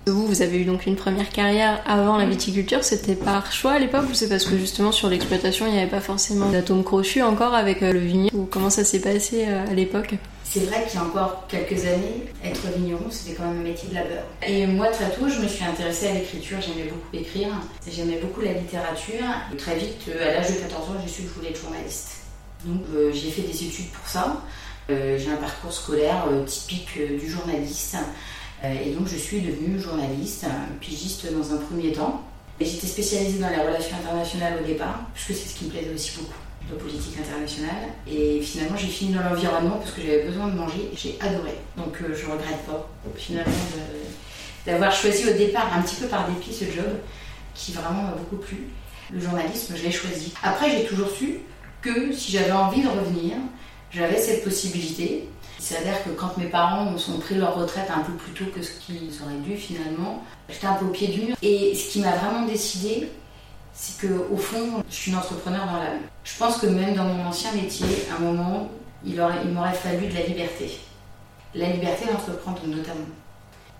Vous, 0.07 0.27
vous 0.27 0.43
avez 0.43 0.59
eu 0.59 0.65
donc 0.65 0.87
une 0.87 0.97
première 0.97 1.29
carrière 1.29 1.83
avant 1.87 2.17
la 2.17 2.27
viticulture, 2.27 2.83
c'était 2.83 3.15
par 3.15 3.53
choix 3.53 3.73
à 3.73 3.79
l'époque 3.79 4.07
ou 4.11 4.15
c'est 4.15 4.29
parce 4.29 4.45
que 4.45 4.57
justement 4.57 4.93
sur 4.93 5.09
l'exploitation 5.09 5.67
il 5.67 5.73
n'y 5.73 5.79
avait 5.79 5.91
pas 5.91 6.01
forcément 6.01 6.49
d'atomes 6.49 6.85
crochus 6.85 7.23
encore 7.23 7.55
avec 7.55 7.83
euh, 7.83 7.93
le 7.93 7.99
vignoble 7.99 8.35
ou 8.35 8.49
comment 8.51 8.71
ça 8.71 8.83
s'est 8.83 9.01
passé 9.01 9.45
euh, 9.47 9.71
à 9.71 9.75
l'époque? 9.75 10.15
C'est 10.45 10.61
vrai 10.61 10.85
qu'il 10.85 10.99
y 10.99 11.03
a 11.03 11.07
encore 11.07 11.47
quelques 11.49 11.85
années, 11.85 12.25
être 12.45 12.67
vigneron, 12.77 13.05
c'était 13.11 13.37
quand 13.37 13.45
même 13.45 13.61
un 13.61 13.63
métier 13.63 13.89
de 13.89 13.95
labeur. 13.95 14.25
Et 14.45 14.67
moi, 14.67 14.89
très 14.89 15.09
tôt, 15.11 15.29
je 15.29 15.41
me 15.41 15.47
suis 15.47 15.65
intéressée 15.65 16.09
à 16.09 16.15
l'écriture, 16.15 16.59
j'aimais 16.61 16.89
beaucoup 16.89 17.17
écrire, 17.17 17.51
j'aimais 17.89 18.19
beaucoup 18.21 18.41
la 18.41 18.55
littérature. 18.55 19.27
Et 19.53 19.57
très 19.57 19.77
vite, 19.77 20.03
euh, 20.09 20.29
à 20.29 20.35
l'âge 20.35 20.49
de 20.49 20.59
14 20.59 20.89
ans, 20.89 20.95
j'ai 21.05 21.09
su 21.09 21.23
que 21.23 21.29
je 21.29 21.35
voulais 21.35 21.51
être 21.51 21.61
journaliste. 21.63 22.21
Donc 22.65 22.83
euh, 22.95 23.11
j'ai 23.13 23.31
fait 23.31 23.43
des 23.43 23.65
études 23.65 23.91
pour 23.91 24.07
ça. 24.07 24.43
Euh, 24.91 25.19
j'ai 25.19 25.31
un 25.31 25.37
parcours 25.37 25.73
scolaire 25.73 26.25
euh, 26.31 26.45
typique 26.45 26.99
du 26.99 27.31
journaliste. 27.31 27.97
Euh, 28.65 28.75
et 28.85 28.91
donc 28.91 29.09
je 29.09 29.17
suis 29.17 29.41
devenue 29.41 29.81
journaliste, 29.81 30.45
euh, 30.45 30.79
pigiste 30.81 31.33
dans 31.33 31.55
un 31.55 31.59
premier 31.59 31.93
temps. 31.93 32.23
J'étais 32.61 32.87
spécialisée 32.87 33.39
dans 33.39 33.49
les 33.49 33.57
relations 33.57 33.97
internationales 33.97 34.59
au 34.63 34.67
départ, 34.67 35.01
puisque 35.15 35.41
c'est 35.41 35.49
ce 35.49 35.55
qui 35.55 35.65
me 35.65 35.71
plaisait 35.71 35.95
aussi 35.95 36.19
beaucoup, 36.19 36.35
la 36.71 36.77
politique 36.77 37.15
internationale. 37.19 37.89
Et 38.07 38.41
finalement 38.43 38.77
j'ai 38.77 38.89
fini 38.89 39.15
dans 39.15 39.23
l'environnement 39.23 39.79
parce 39.79 39.93
que 39.93 40.03
j'avais 40.03 40.25
besoin 40.25 40.49
de 40.49 40.57
manger 40.57 40.91
et 40.93 40.97
j'ai 40.97 41.17
adoré. 41.21 41.55
Donc 41.79 41.97
euh, 42.03 42.15
je 42.15 42.31
regrette 42.31 42.67
pas 42.67 42.87
finalement 43.17 43.53
d'avoir 44.67 44.93
choisi 44.93 45.27
au 45.27 45.33
départ, 45.33 45.73
un 45.75 45.81
petit 45.81 45.97
peu 45.97 46.07
par 46.07 46.29
dépit, 46.29 46.53
ce 46.53 46.67
job 46.67 46.99
qui 47.55 47.73
vraiment 47.73 48.03
m'a 48.03 48.13
beaucoup 48.13 48.37
plu. 48.37 48.69
Le 49.11 49.21
journalisme, 49.21 49.75
je 49.75 49.83
l'ai 49.83 49.91
choisi. 49.91 50.35
Après 50.43 50.71
j'ai 50.71 50.85
toujours 50.85 51.11
su 51.11 51.39
que 51.81 52.13
si 52.13 52.33
j'avais 52.33 52.53
envie 52.53 52.83
de 52.83 52.89
revenir, 52.89 53.37
j'avais 53.91 54.21
cette 54.21 54.45
possibilité. 54.45 55.29
C'est-à-dire 55.61 56.03
que 56.05 56.11
quand 56.11 56.39
mes 56.39 56.47
parents 56.47 56.97
sont 56.97 57.19
pris 57.19 57.35
leur 57.35 57.55
retraite 57.55 57.91
un 57.95 58.01
peu 58.01 58.13
plus 58.15 58.33
tôt 58.33 58.51
que 58.51 58.63
ce 58.63 58.71
qu'ils 58.81 59.11
auraient 59.23 59.35
dû 59.45 59.57
finalement, 59.57 60.25
j'étais 60.49 60.67
un 60.67 60.73
peu 60.73 60.87
au 60.87 60.91
pied 60.91 61.09
du 61.09 61.21
mur. 61.27 61.37
Et 61.43 61.75
ce 61.75 61.91
qui 61.93 62.01
m'a 62.01 62.13
vraiment 62.17 62.47
décidé, 62.47 63.09
c'est 63.75 63.99
que 63.99 64.13
au 64.33 64.39
fond, 64.39 64.83
je 64.89 64.95
suis 64.95 65.11
une 65.11 65.19
entrepreneur 65.19 65.67
dans 65.67 65.77
l'âme. 65.77 66.01
Je 66.25 66.37
pense 66.39 66.57
que 66.57 66.67
même 66.67 66.95
dans 66.95 67.05
mon 67.05 67.27
ancien 67.27 67.53
métier, 67.53 67.87
à 68.11 68.17
un 68.17 68.21
moment, 68.21 68.69
il, 69.05 69.21
aurait- 69.21 69.43
il 69.45 69.51
m'aurait 69.51 69.75
fallu 69.75 70.07
de 70.07 70.15
la 70.15 70.23
liberté. 70.27 70.79
La 71.55 71.69
liberté 71.69 72.07
d'entreprendre 72.07 72.61
notamment. 72.67 73.07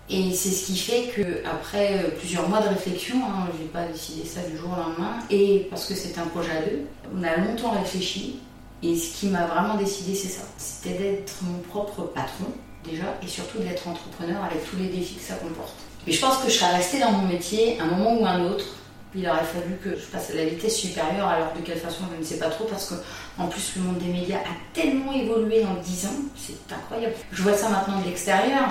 Et 0.09 0.31
c'est 0.33 0.49
ce 0.49 0.65
qui 0.67 0.77
fait 0.77 1.03
que 1.15 1.43
après 1.47 1.93
euh, 2.03 2.09
plusieurs 2.19 2.47
mois 2.47 2.59
de 2.61 2.67
réflexion, 2.67 3.15
hein, 3.25 3.47
je 3.55 3.63
n'ai 3.63 3.69
pas 3.69 3.85
décidé 3.85 4.23
ça 4.27 4.41
du 4.41 4.55
jour 4.57 4.69
au 4.71 4.75
lendemain, 4.75 5.15
et 5.29 5.67
parce 5.69 5.85
que 5.85 5.95
c'est 5.95 6.17
un 6.19 6.25
projet 6.27 6.51
à 6.51 6.61
deux, 6.61 6.81
on 7.17 7.23
a 7.23 7.37
longtemps 7.37 7.71
réfléchi, 7.71 8.39
et 8.83 8.97
ce 8.97 9.19
qui 9.19 9.27
m'a 9.27 9.45
vraiment 9.45 9.75
décidé, 9.75 10.15
c'est 10.15 10.29
ça. 10.29 10.41
C'était 10.57 10.97
d'être 10.97 11.33
mon 11.43 11.59
propre 11.59 12.03
patron, 12.03 12.47
déjà, 12.83 13.17
et 13.23 13.27
surtout 13.27 13.59
d'être 13.59 13.87
entrepreneur 13.87 14.43
avec 14.43 14.69
tous 14.69 14.77
les 14.77 14.87
défis 14.87 15.15
que 15.15 15.21
ça 15.21 15.35
comporte. 15.35 15.75
Mais 16.07 16.13
je 16.13 16.19
pense 16.19 16.37
que 16.37 16.49
je 16.49 16.57
serais 16.57 16.75
restée 16.77 16.99
dans 16.99 17.11
mon 17.11 17.27
métier 17.27 17.79
un 17.79 17.85
moment 17.85 18.19
ou 18.19 18.25
un 18.25 18.43
autre. 18.45 18.65
Il 19.13 19.27
aurait 19.27 19.43
fallu 19.43 19.75
que 19.83 19.99
je 19.99 20.05
passe 20.05 20.31
à 20.31 20.35
la 20.35 20.45
vitesse 20.45 20.77
supérieure, 20.77 21.27
alors 21.27 21.53
de 21.53 21.59
quelle 21.59 21.77
façon, 21.77 22.05
je 22.13 22.17
ne 22.17 22.23
sais 22.23 22.37
pas 22.37 22.49
trop, 22.49 22.63
parce 22.63 22.87
que 22.89 22.95
en 23.37 23.47
plus, 23.47 23.73
le 23.75 23.83
monde 23.83 23.97
des 23.97 24.11
médias 24.11 24.37
a 24.37 24.55
tellement 24.73 25.11
évolué 25.11 25.65
en 25.65 25.75
10 25.81 26.05
ans, 26.05 26.09
c'est 26.37 26.73
incroyable. 26.73 27.13
Je 27.31 27.43
vois 27.43 27.53
ça 27.53 27.69
maintenant 27.69 27.99
de 27.99 28.05
l'extérieur, 28.05 28.69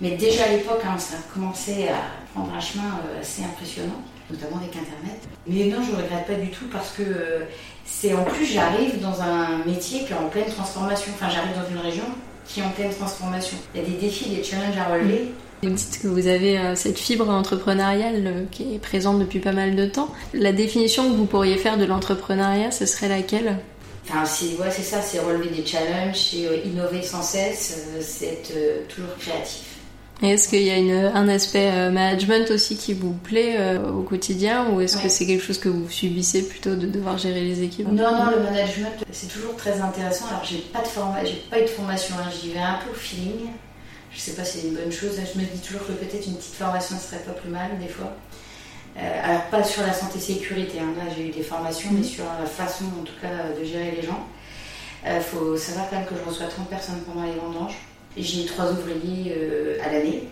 Mais 0.00 0.16
déjà 0.16 0.44
à 0.44 0.48
l'époque, 0.48 0.80
hein, 0.86 0.98
ça 0.98 1.16
a 1.16 1.34
commencé 1.34 1.88
à 1.88 2.00
prendre 2.32 2.54
un 2.54 2.60
chemin 2.60 3.00
assez 3.20 3.44
impressionnant, 3.44 4.00
notamment 4.30 4.56
avec 4.56 4.70
Internet. 4.70 5.20
Mais 5.46 5.66
non, 5.66 5.82
je 5.84 5.92
ne 5.92 5.96
regrette 6.02 6.26
pas 6.26 6.34
du 6.34 6.48
tout 6.50 6.66
parce 6.72 6.92
que 6.92 7.02
c'est 7.92 8.14
en 8.14 8.24
plus, 8.24 8.46
j'arrive 8.46 9.00
dans 9.00 9.20
un 9.20 9.64
métier 9.66 10.04
qui 10.04 10.12
est 10.12 10.16
en 10.16 10.28
pleine 10.28 10.46
transformation. 10.46 11.12
Enfin, 11.14 11.28
j'arrive 11.28 11.54
dans 11.54 11.68
une 11.68 11.86
région 11.86 12.04
qui 12.46 12.60
est 12.60 12.62
en 12.62 12.70
pleine 12.70 12.92
transformation. 12.92 13.56
Il 13.74 13.80
y 13.80 13.84
a 13.84 13.86
des 13.86 13.96
défis, 13.96 14.30
des 14.30 14.42
challenges 14.42 14.78
à 14.78 14.92
relever. 14.92 15.32
Vous 15.62 15.70
dites 15.70 16.00
que 16.02 16.08
vous 16.08 16.26
avez 16.26 16.58
euh, 16.58 16.74
cette 16.74 16.98
fibre 16.98 17.28
entrepreneuriale 17.28 18.22
euh, 18.26 18.44
qui 18.50 18.74
est 18.74 18.78
présente 18.78 19.18
depuis 19.18 19.40
pas 19.40 19.52
mal 19.52 19.76
de 19.76 19.84
temps. 19.84 20.08
La 20.32 20.52
définition 20.52 21.10
que 21.10 21.16
vous 21.16 21.26
pourriez 21.26 21.58
faire 21.58 21.76
de 21.76 21.84
l'entrepreneuriat, 21.84 22.70
ce 22.70 22.86
serait 22.86 23.08
laquelle? 23.08 23.58
Enfin, 24.08 24.24
c'est 24.24 24.56
ouais, 24.56 24.70
ça, 24.70 25.02
c'est 25.02 25.18
relever 25.18 25.50
des 25.50 25.66
challenges, 25.66 26.30
c'est 26.30 26.46
euh, 26.46 26.56
innover 26.64 27.02
sans 27.02 27.22
cesse, 27.22 27.86
c'est 28.00 28.26
être 28.26 28.88
toujours 28.88 29.14
créatif. 29.18 29.69
Est-ce 30.22 30.48
qu'il 30.48 30.62
y 30.62 30.70
a 30.70 30.76
une, 30.76 30.92
un 30.92 31.28
aspect 31.28 31.70
euh, 31.72 31.90
management 31.90 32.50
aussi 32.50 32.76
qui 32.76 32.92
vous 32.92 33.12
plaît 33.12 33.56
euh, 33.58 33.90
au 33.90 34.02
quotidien 34.02 34.68
ou 34.68 34.80
est-ce 34.82 34.98
que 34.98 35.08
c'est 35.08 35.26
quelque 35.26 35.42
chose 35.42 35.58
que 35.58 35.70
vous 35.70 35.88
subissez 35.88 36.46
plutôt 36.46 36.76
de 36.76 36.86
devoir 36.86 37.16
gérer 37.16 37.42
les 37.42 37.62
équipes? 37.62 37.88
Non, 37.88 38.12
non, 38.12 38.30
le 38.30 38.42
management 38.42 38.92
c'est 39.10 39.28
toujours 39.28 39.56
très 39.56 39.80
intéressant. 39.80 40.26
Alors 40.28 40.44
j'ai 40.44 40.58
pas 40.58 40.80
de 40.80 41.26
j'ai 41.26 41.42
pas 41.50 41.60
eu 41.60 41.62
de 41.62 41.68
formation, 41.68 42.14
hein. 42.18 42.28
j'y 42.30 42.52
vais 42.52 42.58
un 42.58 42.78
peu 42.84 42.90
au 42.90 42.94
feeling. 42.94 43.48
Je 44.12 44.20
sais 44.20 44.32
pas 44.32 44.44
si 44.44 44.58
c'est 44.58 44.68
une 44.68 44.74
bonne 44.74 44.92
chose. 44.92 45.12
Je 45.16 45.40
me 45.40 45.44
dis 45.44 45.60
toujours 45.60 45.86
que 45.86 45.92
peut-être 45.92 46.26
une 46.26 46.36
petite 46.36 46.54
formation 46.54 46.96
ne 46.96 47.00
serait 47.00 47.22
pas 47.22 47.32
plus 47.32 47.50
mal 47.50 47.78
des 47.80 47.88
fois. 47.88 48.12
Euh, 48.98 49.20
alors 49.24 49.44
pas 49.44 49.64
sur 49.64 49.82
la 49.82 49.94
santé 49.94 50.18
sécurité. 50.18 50.80
Hein. 50.80 50.92
Là 50.98 51.10
j'ai 51.16 51.28
eu 51.28 51.30
des 51.30 51.42
formations, 51.42 51.90
mais 51.92 52.02
sur 52.02 52.24
la 52.24 52.46
façon 52.46 52.84
en 53.00 53.04
tout 53.04 53.18
cas 53.22 53.58
de 53.58 53.64
gérer 53.64 53.94
les 53.96 54.06
gens. 54.06 54.26
Il 55.06 55.22
faut 55.22 55.56
savoir 55.56 55.88
quand 55.88 55.96
même 55.96 56.04
que 56.04 56.14
je 56.14 56.28
reçois 56.28 56.46
30 56.46 56.68
personnes 56.68 57.00
pendant 57.06 57.24
les 57.24 57.32
vendanges. 57.32 57.78
J'ai 58.16 58.44
trois 58.44 58.72
ouvriers 58.72 59.34
euh, 59.36 59.78
à 59.84 59.92
l'année, 59.92 60.24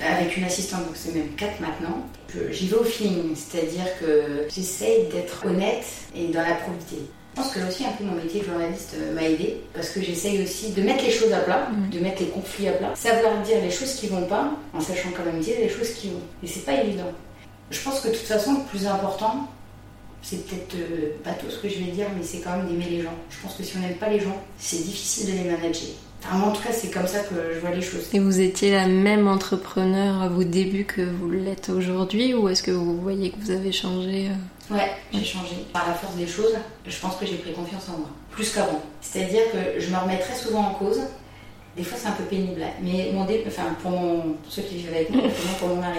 avec 0.00 0.36
une 0.36 0.44
assistante, 0.44 0.86
donc 0.86 0.96
c'est 0.96 1.14
même 1.14 1.30
quatre 1.36 1.60
maintenant. 1.60 2.06
J'y 2.50 2.68
vais 2.68 2.76
au 2.76 2.84
feeling, 2.84 3.34
c'est-à-dire 3.34 3.86
que 4.00 4.46
j'essaye 4.48 5.06
d'être 5.08 5.44
honnête 5.46 5.84
et 6.14 6.28
dans 6.28 6.42
la 6.42 6.54
probité. 6.54 6.96
Je 7.34 7.40
pense 7.40 7.52
que 7.52 7.66
aussi 7.66 7.84
un 7.86 7.92
peu 7.92 8.04
mon 8.04 8.14
métier 8.14 8.40
de 8.40 8.46
journaliste 8.46 8.94
euh, 8.94 9.14
m'a 9.14 9.22
aidé 9.22 9.62
parce 9.72 9.88
que 9.88 10.02
j'essaye 10.02 10.42
aussi 10.42 10.72
de 10.72 10.82
mettre 10.82 11.02
les 11.02 11.10
choses 11.10 11.32
à 11.32 11.38
plat, 11.38 11.70
mmh. 11.70 11.90
de 11.90 11.98
mettre 12.00 12.20
les 12.20 12.28
conflits 12.28 12.68
à 12.68 12.72
plat, 12.72 12.94
savoir 12.94 13.40
dire 13.40 13.56
les 13.62 13.70
choses 13.70 13.94
qui 13.94 14.08
vont 14.08 14.26
pas 14.26 14.52
en 14.74 14.80
sachant 14.80 15.08
quand 15.16 15.24
même 15.24 15.40
dire 15.40 15.56
les 15.58 15.70
choses 15.70 15.92
qui 15.94 16.10
vont. 16.10 16.20
Et 16.42 16.46
c'est 16.46 16.66
pas 16.66 16.74
évident. 16.82 17.10
Je 17.70 17.80
pense 17.80 18.00
que 18.00 18.08
de 18.08 18.12
toute 18.12 18.26
façon, 18.26 18.52
le 18.58 18.64
plus 18.64 18.86
important, 18.86 19.48
c'est 20.20 20.46
peut-être 20.46 20.74
euh, 20.74 21.16
pas 21.24 21.32
tout 21.32 21.50
ce 21.50 21.58
que 21.58 21.70
je 21.70 21.78
vais 21.78 21.90
dire, 21.92 22.06
mais 22.14 22.22
c'est 22.22 22.40
quand 22.40 22.54
même 22.54 22.66
d'aimer 22.66 22.90
les 22.90 23.00
gens. 23.00 23.14
Je 23.30 23.38
pense 23.42 23.54
que 23.54 23.62
si 23.62 23.78
on 23.78 23.80
n'aime 23.80 23.96
pas 23.96 24.10
les 24.10 24.20
gens, 24.20 24.36
c'est 24.58 24.84
difficile 24.84 25.32
de 25.32 25.42
les 25.42 25.50
manager 25.50 25.88
moi, 26.30 26.48
en 26.48 26.52
tout 26.52 26.62
cas, 26.62 26.72
c'est 26.72 26.90
comme 26.90 27.06
ça 27.06 27.20
que 27.20 27.34
je 27.54 27.58
vois 27.60 27.70
les 27.70 27.82
choses. 27.82 28.08
Et 28.12 28.18
vous 28.18 28.40
étiez 28.40 28.70
la 28.70 28.86
même 28.86 29.26
entrepreneur 29.26 30.22
à 30.22 30.28
vos 30.28 30.44
débuts 30.44 30.84
que 30.84 31.02
vous 31.02 31.30
l'êtes 31.30 31.68
aujourd'hui 31.68 32.34
ou 32.34 32.48
est-ce 32.48 32.62
que 32.62 32.70
vous 32.70 33.00
voyez 33.00 33.30
que 33.30 33.36
vous 33.40 33.50
avez 33.50 33.72
changé 33.72 34.28
euh? 34.28 34.74
Ouais, 34.74 34.92
j'ai 35.12 35.24
changé. 35.24 35.56
Par 35.72 35.86
la 35.86 35.94
force 35.94 36.14
des 36.14 36.26
choses, 36.26 36.54
je 36.86 36.98
pense 36.98 37.16
que 37.16 37.26
j'ai 37.26 37.36
pris 37.36 37.52
confiance 37.52 37.88
en 37.88 37.98
moi, 37.98 38.08
plus 38.30 38.50
qu'avant. 38.52 38.80
C'est-à-dire 39.00 39.42
que 39.52 39.80
je 39.80 39.90
me 39.90 39.96
remets 39.96 40.18
très 40.18 40.34
souvent 40.34 40.60
en 40.60 40.74
cause. 40.74 41.00
Des 41.76 41.82
fois, 41.82 41.98
c'est 42.00 42.08
un 42.08 42.12
peu 42.12 42.24
pénible, 42.24 42.62
mais 42.82 43.10
mon 43.12 43.24
début, 43.24 43.44
enfin, 43.48 43.74
pour, 43.82 43.90
mon, 43.90 44.36
ceux 44.48 44.62
qui 44.62 44.76
vivent 44.76 44.92
avec 44.94 45.10
moi, 45.10 45.22
pour 45.58 45.68
mon 45.68 45.76
mari. 45.76 45.98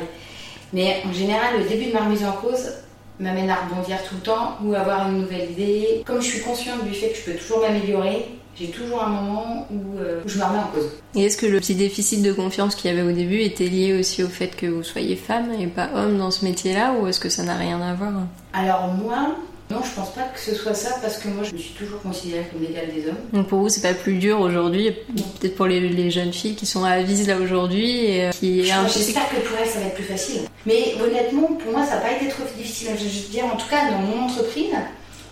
Mais 0.71 1.01
en 1.05 1.13
général, 1.13 1.59
le 1.59 1.67
début 1.67 1.87
de 1.87 1.93
ma 1.93 2.05
remise 2.05 2.23
en 2.23 2.33
cause 2.33 2.71
m'amène 3.19 3.49
à 3.49 3.55
rebondir 3.55 3.97
tout 4.03 4.15
le 4.15 4.21
temps 4.21 4.57
ou 4.63 4.73
avoir 4.73 5.09
une 5.09 5.21
nouvelle 5.21 5.51
idée. 5.51 6.03
Comme 6.05 6.21
je 6.21 6.27
suis 6.27 6.41
consciente 6.41 6.83
du 6.85 6.93
fait 6.93 7.09
que 7.09 7.17
je 7.17 7.31
peux 7.31 7.37
toujours 7.37 7.59
m'améliorer, 7.59 8.25
j'ai 8.59 8.67
toujours 8.67 9.03
un 9.03 9.09
moment 9.09 9.67
euh, 9.99 10.21
où, 10.23 10.29
je 10.29 10.37
me 10.37 10.43
remets 10.43 10.59
en 10.59 10.67
cause. 10.73 10.91
Et 11.15 11.25
est-ce 11.25 11.37
que 11.37 11.45
le 11.45 11.59
petit 11.59 11.75
déficit 11.75 12.21
de 12.21 12.31
confiance 12.31 12.75
qu'il 12.75 12.91
y 12.91 12.93
avait 12.93 13.07
au 13.07 13.13
début 13.13 13.39
était 13.39 13.65
lié 13.65 13.97
aussi 13.99 14.23
au 14.23 14.27
fait 14.27 14.55
que 14.55 14.67
vous 14.67 14.83
soyez 14.83 15.15
femme 15.15 15.51
et 15.59 15.67
pas 15.67 15.89
homme 15.95 16.17
dans 16.17 16.31
ce 16.31 16.45
métier-là 16.45 16.93
ou 16.93 17.07
est-ce 17.07 17.19
que 17.19 17.29
ça 17.29 17.43
n'a 17.43 17.55
rien 17.55 17.81
à 17.81 17.93
voir? 17.93 18.11
Alors 18.53 18.87
moi, 18.89 19.35
non, 19.71 19.79
je 19.83 19.91
pense 19.95 20.13
pas 20.13 20.23
que 20.23 20.39
ce 20.39 20.53
soit 20.53 20.75
ça 20.75 20.97
parce 21.01 21.17
que 21.17 21.29
moi 21.29 21.43
je 21.43 21.53
me 21.53 21.57
suis 21.57 21.73
toujours 21.73 21.99
considérée 22.01 22.45
comme 22.51 22.61
l'égale 22.61 22.93
des 22.93 23.07
hommes. 23.07 23.17
Donc 23.31 23.47
pour 23.47 23.59
vous, 23.59 23.69
c'est 23.69 23.81
pas 23.81 23.95
plus 23.95 24.17
dur 24.17 24.39
aujourd'hui, 24.39 24.91
peut-être 25.39 25.55
pour 25.55 25.65
les, 25.65 26.11
jeunes 26.11 26.33
filles 26.33 26.55
qui 26.55 26.67
sont 26.67 26.83
à 26.83 26.91
Avise 26.91 27.27
là 27.27 27.37
aujourd'hui 27.39 28.05
et 28.05 28.25
euh, 28.25 28.31
qui. 28.31 28.65
J'espère 28.65 29.29
que 29.29 29.37
pour 29.37 29.57
elles 29.57 29.67
ça 29.67 29.79
va 29.79 29.87
être 29.87 29.95
plus 29.95 30.03
facile. 30.03 30.41
Mais 30.67 30.93
honnêtement, 31.01 31.47
pour 31.47 31.71
moi, 31.71 31.83
ça 31.85 31.95
n'a 31.95 32.01
pas 32.01 32.11
été 32.11 32.27
trop 32.27 32.43
difficile. 32.55 32.89
Je 32.97 33.03
veux 33.03 33.29
dire, 33.31 33.45
en 33.45 33.57
tout 33.57 33.67
cas, 33.67 33.89
dans 33.89 33.99
mon 33.99 34.25
entreprise, 34.25 34.73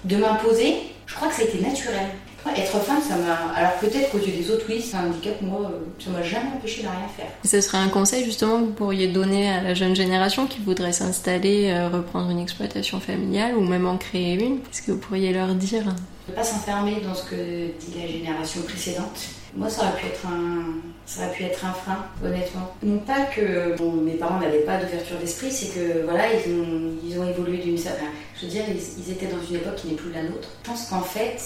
de 0.06 0.18
m'imposer, 0.18 0.76
je 1.06 1.14
crois 1.14 1.28
que 1.28 1.36
ça 1.36 1.44
a 1.44 1.46
été 1.46 1.60
naturel. 1.60 2.08
Être 2.56 2.80
femme, 2.80 3.02
ça 3.08 3.16
m'a. 3.18 3.54
Alors 3.56 3.74
peut-être 3.76 4.12
qu'aux 4.12 4.18
yeux 4.18 4.34
des 4.36 4.50
autres, 4.50 4.66
oui, 4.68 4.82
c'est 4.82 4.98
un 4.98 5.08
handicap. 5.08 5.42
Moi, 5.42 5.62
euh, 5.64 6.04
ça 6.04 6.10
m'a 6.10 6.24
jamais 6.24 6.50
empêché 6.56 6.82
de 6.82 6.88
rien 6.88 7.08
faire. 7.16 7.28
Ce 7.46 7.62
serait 7.62 7.78
un 7.78 7.88
conseil 7.88 8.26
justement 8.26 8.60
que 8.60 8.66
vous 8.66 8.72
pourriez 8.72 9.08
donner 9.08 9.50
à 9.50 9.62
la 9.62 9.74
jeune 9.74 9.96
génération 9.96 10.48
qui 10.48 10.60
voudrait 10.60 10.92
s'installer, 10.92 11.72
euh, 11.72 11.88
reprendre 11.90 12.30
une 12.32 12.40
exploitation 12.40 13.00
familiale 13.00 13.56
ou 13.56 13.62
même 13.62 13.86
en 13.86 13.98
créer 13.98 14.34
une 14.34 14.60
Qu'est-ce 14.60 14.82
que 14.82 14.92
vous 14.92 14.98
pourriez 14.98 15.32
leur 15.34 15.54
dire? 15.54 15.84
Ne 16.28 16.34
pas 16.34 16.44
s'enfermer 16.44 17.02
dans 17.02 17.14
ce 17.14 17.30
que 17.30 17.36
dit 17.36 18.00
la 18.00 18.08
génération 18.08 18.62
précédente. 18.64 19.20
Moi, 19.56 19.70
ça 19.70 19.84
aurait 19.84 20.00
pu 20.00 20.06
être 20.08 20.26
un, 20.26 20.80
ça 21.06 21.22
aurait 21.22 21.34
pu 21.34 21.44
être 21.44 21.66
un 21.66 21.74
frein, 21.74 22.06
honnêtement. 22.24 22.74
Non 22.84 23.00
pas 23.00 23.24
que 23.24 23.76
mes 24.02 24.14
parents 24.14 24.40
n'avaient 24.40 24.60
pas 24.60 24.78
d'ouverture 24.78 25.18
d'esprit, 25.18 25.52
c'est 25.52 25.76
que 25.76 26.06
voilà, 26.06 26.24
ils 26.34 26.54
ont, 26.54 26.94
ils 27.06 27.20
ont 27.20 27.30
évolué 27.30 27.58
d'une 27.58 27.78
certaine. 27.78 28.08
Je 28.36 28.46
veux 28.46 28.52
dire, 28.52 28.64
ils, 28.70 29.04
ils, 29.04 29.12
étaient 29.12 29.28
dans 29.28 29.44
une 29.48 29.58
époque 29.58 29.76
qui 29.76 29.88
n'est 29.88 29.96
plus 29.96 30.12
la 30.12 30.24
nôtre. 30.24 30.48
Je 30.64 30.70
pense 30.70 30.86
qu'en 30.86 31.02
fait, 31.02 31.38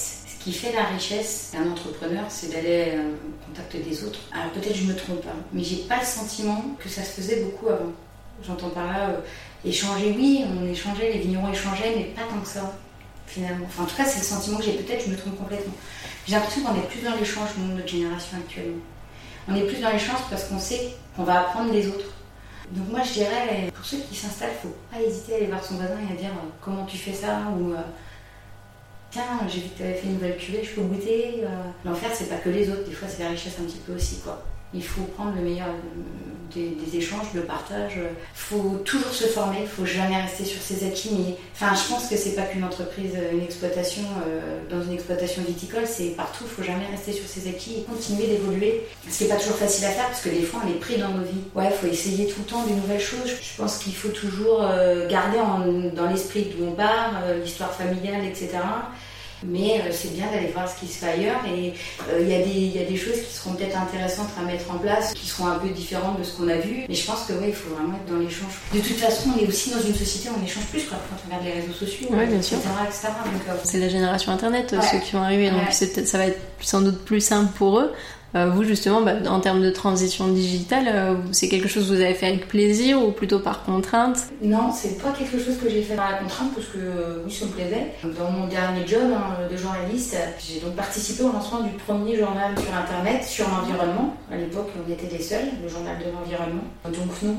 qui 0.45 0.53
fait 0.53 0.71
la 0.73 0.83
richesse 0.83 1.53
d'un 1.53 1.71
entrepreneur, 1.71 2.23
c'est 2.29 2.53
d'aller 2.53 2.93
euh, 2.93 3.09
au 3.09 3.47
contact 3.47 3.75
des 3.83 4.03
autres. 4.03 4.19
Alors 4.31 4.51
peut-être 4.51 4.75
je 4.75 4.83
me 4.83 4.95
trompe, 4.95 5.25
hein, 5.27 5.37
mais 5.51 5.63
j'ai 5.63 5.77
pas 5.77 5.97
le 5.97 6.05
sentiment 6.05 6.63
que 6.77 6.87
ça 6.87 7.01
se 7.01 7.19
faisait 7.19 7.41
beaucoup 7.41 7.67
avant. 7.67 7.91
J'entends 8.45 8.69
par 8.69 8.85
là 8.85 9.09
euh, 9.09 9.21
échanger, 9.67 10.13
oui, 10.15 10.45
on 10.47 10.71
échangeait, 10.71 11.13
les 11.13 11.17
vignerons 11.17 11.51
échangeaient, 11.51 11.95
mais 11.97 12.03
pas 12.03 12.21
tant 12.29 12.39
que 12.39 12.47
ça, 12.47 12.77
finalement. 13.25 13.65
Enfin, 13.65 13.83
en 13.83 13.85
tout 13.87 13.95
cas, 13.95 14.05
c'est 14.05 14.19
le 14.19 14.25
sentiment 14.25 14.59
que 14.59 14.65
j'ai. 14.65 14.73
Peut-être 14.73 15.05
je 15.07 15.09
me 15.09 15.17
trompe 15.17 15.35
complètement. 15.35 15.73
J'ai 16.27 16.35
l'impression 16.35 16.61
qu'on 16.61 16.75
est 16.75 16.89
plus 16.89 17.01
dans 17.01 17.15
l'échange, 17.15 17.49
notre 17.57 17.87
génération 17.87 18.37
actuellement. 18.37 18.83
On 19.47 19.55
est 19.55 19.65
plus 19.65 19.81
dans 19.81 19.89
l'échange 19.89 20.19
parce 20.29 20.43
qu'on 20.43 20.59
sait 20.59 20.93
qu'on 21.15 21.23
va 21.23 21.39
apprendre 21.39 21.73
les 21.73 21.87
autres. 21.87 22.13
Donc 22.69 22.87
moi, 22.91 23.01
je 23.01 23.13
dirais, 23.13 23.71
pour 23.73 23.83
ceux 23.83 23.97
qui 23.97 24.15
s'installent, 24.15 24.51
il 24.59 24.67
faut 24.67 24.75
pas 24.91 25.01
hésiter 25.01 25.33
à 25.33 25.35
aller 25.37 25.47
voir 25.47 25.63
son 25.63 25.73
voisin 25.75 25.97
et 26.07 26.13
à 26.13 26.15
dire 26.15 26.29
euh, 26.29 26.49
comment 26.61 26.85
tu 26.85 26.97
fais 26.97 27.13
ça 27.13 27.41
ou 27.57 27.73
tiens, 29.15 29.47
j'ai 29.47 29.61
vu 29.61 29.69
que 29.69 29.77
tu 29.77 29.83
avais 29.83 29.93
fait 29.93 30.07
une 30.07 30.13
nouvelle 30.15 30.37
cuvée, 30.37 30.61
je 30.61 30.71
peux 30.71 30.81
goûter. 30.81 31.41
Euh. 31.43 31.47
L'enfer, 31.85 32.09
c'est 32.13 32.27
pas 32.27 32.35
que 32.35 32.49
les 32.49 32.69
autres, 32.69 32.83
des 32.83 32.91
fois, 32.91 33.07
c'est 33.07 33.23
la 33.23 33.29
richesse 33.29 33.55
un 33.61 33.63
petit 33.63 33.79
peu 33.85 33.93
aussi, 33.93 34.19
quoi. 34.19 34.43
Il 34.73 34.83
faut 34.83 35.03
prendre 35.03 35.33
le 35.35 35.41
meilleur 35.41 35.67
euh, 35.67 36.53
des, 36.53 36.97
échanges, 36.97 37.27
le 37.33 37.41
partage. 37.41 37.93
Il 37.97 38.17
faut 38.33 38.81
toujours 38.83 39.11
se 39.11 39.25
former, 39.25 39.59
il 39.61 39.67
faut 39.67 39.85
jamais 39.85 40.21
rester 40.21 40.43
sur 40.43 40.61
ses 40.61 40.85
acquis. 40.85 41.11
Mais, 41.11 41.35
enfin, 41.53 41.73
je 41.75 41.87
pense 41.89 42.07
que 42.07 42.17
c'est 42.17 42.35
pas 42.35 42.43
qu'une 42.43 42.63
entreprise, 42.63 43.13
une 43.31 43.41
exploitation, 43.41 44.03
euh, 44.27 44.59
dans 44.69 44.83
une 44.83 44.93
exploitation 44.93 45.43
viticole, 45.43 45.85
c'est 45.85 46.09
partout. 46.09 46.43
Il 46.45 46.55
faut 46.55 46.63
jamais 46.63 46.85
rester 46.87 47.13
sur 47.13 47.27
ses 47.27 47.47
acquis 47.47 47.79
et 47.79 47.83
continuer 47.83 48.27
d'évoluer. 48.27 48.81
Ce 49.09 49.23
n'est 49.23 49.29
pas 49.29 49.37
toujours 49.37 49.55
facile 49.55 49.85
à 49.85 49.89
faire 49.89 50.07
parce 50.07 50.21
que 50.21 50.29
des 50.29 50.43
fois, 50.43 50.61
on 50.65 50.69
est 50.69 50.79
pris 50.79 50.97
dans 50.97 51.09
nos 51.09 51.23
vies. 51.23 51.43
Ouais, 51.55 51.69
il 51.71 51.73
faut 51.73 51.87
essayer 51.87 52.27
tout 52.27 52.39
le 52.39 52.45
temps 52.45 52.63
des 52.65 52.73
nouvelles 52.73 52.99
choses. 52.99 53.31
Je 53.41 53.61
pense 53.61 53.77
qu'il 53.77 53.95
faut 53.95 54.09
toujours 54.09 54.59
garder 55.09 55.37
dans 55.93 56.07
l'esprit 56.07 56.53
d'où 56.55 56.65
on 56.65 56.71
part, 56.71 57.21
l'histoire 57.41 57.71
familiale, 57.73 58.25
etc 58.25 58.59
mais 59.43 59.81
euh, 59.81 59.91
c'est 59.91 60.13
bien 60.13 60.25
d'aller 60.31 60.47
voir 60.47 60.69
ce 60.69 60.79
qui 60.79 60.87
se 60.87 60.99
fait 60.99 61.11
ailleurs 61.11 61.41
et 61.45 61.73
euh, 62.09 62.21
il 62.21 62.29
y, 62.29 62.79
a 62.79 62.85
des 62.85 62.97
choses 62.97 63.21
qui 63.21 63.33
seront 63.33 63.53
peut-être 63.53 63.77
intéressantes 63.77 64.29
à 64.39 64.43
mettre 64.43 64.71
en 64.71 64.77
place, 64.77 65.13
qui 65.13 65.27
seront 65.27 65.47
un 65.47 65.59
peu 65.59 65.69
différentes 65.69 66.19
de 66.19 66.23
ce 66.23 66.37
qu'on 66.37 66.47
a 66.47 66.57
vu, 66.57 66.85
mais 66.87 66.95
je 66.95 67.05
pense 67.05 67.25
que 67.25 67.33
il 67.45 67.53
faut 67.53 67.73
vraiment 67.75 67.95
être 67.95 68.11
dans 68.11 68.19
l'échange. 68.19 68.53
De 68.73 68.79
toute 68.79 68.97
façon, 68.97 69.29
on 69.35 69.43
est 69.43 69.47
aussi 69.47 69.71
dans 69.71 69.81
une 69.81 69.93
société 69.93 70.29
où 70.29 70.33
on 70.41 70.45
échange 70.45 70.65
plus 70.65 70.83
quand 70.89 70.95
on 70.95 71.27
regarde 71.27 71.45
les 71.45 71.61
réseaux 71.61 71.73
sociaux, 71.73 72.07
etc. 72.07 72.57
Euh, 72.65 73.53
c'est 73.63 73.79
la 73.79 73.89
génération 73.89 74.31
Internet, 74.31 74.75
ceux 74.91 74.99
qui 74.99 75.11
vont 75.13 75.21
arriver, 75.21 75.49
donc 75.49 75.71
ça 75.71 76.17
va 76.17 76.27
être 76.27 76.39
sans 76.61 76.81
doute 76.81 77.03
plus 77.03 77.21
simple 77.21 77.51
pour 77.55 77.79
eux. 77.79 77.91
Euh, 78.35 78.49
vous, 78.49 78.63
justement, 78.63 79.01
bah, 79.01 79.13
en 79.29 79.39
termes 79.39 79.61
de 79.61 79.69
transition 79.69 80.27
digitale, 80.27 80.85
euh, 80.87 81.15
c'est 81.31 81.47
quelque 81.47 81.69
chose 81.69 81.87
que 81.87 81.93
vous 81.93 82.01
avez 82.01 82.13
fait 82.13 82.27
avec 82.27 82.47
plaisir 82.49 83.01
ou 83.01 83.11
plutôt 83.11 83.39
par 83.39 83.63
contrainte? 83.63 84.17
Non, 84.41 84.71
c'est 84.73 85.01
pas 85.01 85.11
quelque 85.11 85.39
chose 85.39 85.57
que 85.57 85.69
j'ai 85.69 85.81
fait 85.81 85.95
par 85.95 86.11
la 86.11 86.17
contrainte 86.17 86.53
parce 86.53 86.67
que 86.67 87.23
oui, 87.25 87.31
ça 87.31 87.45
me 87.45 87.51
plaisait. 87.51 87.93
Dans 88.03 88.29
mon 88.31 88.47
dernier 88.47 88.85
job 88.85 89.03
hein, 89.15 89.47
de 89.49 89.55
journaliste, 89.55 90.17
j'ai 90.39 90.59
donc 90.59 90.75
participé 90.75 91.23
au 91.23 91.31
lancement 91.31 91.61
du 91.61 91.69
premier 91.69 92.17
journal 92.17 92.51
sur 92.59 92.75
Internet 92.75 93.23
sur 93.23 93.47
l'environnement. 93.47 94.15
À 94.29 94.35
l'époque, 94.35 94.69
on 94.85 94.91
était 94.91 95.15
les 95.15 95.23
seuls, 95.23 95.47
le 95.63 95.69
journal 95.69 95.95
de 95.97 96.11
l'environnement. 96.11 96.63
Donc 96.83 97.21
non, 97.23 97.35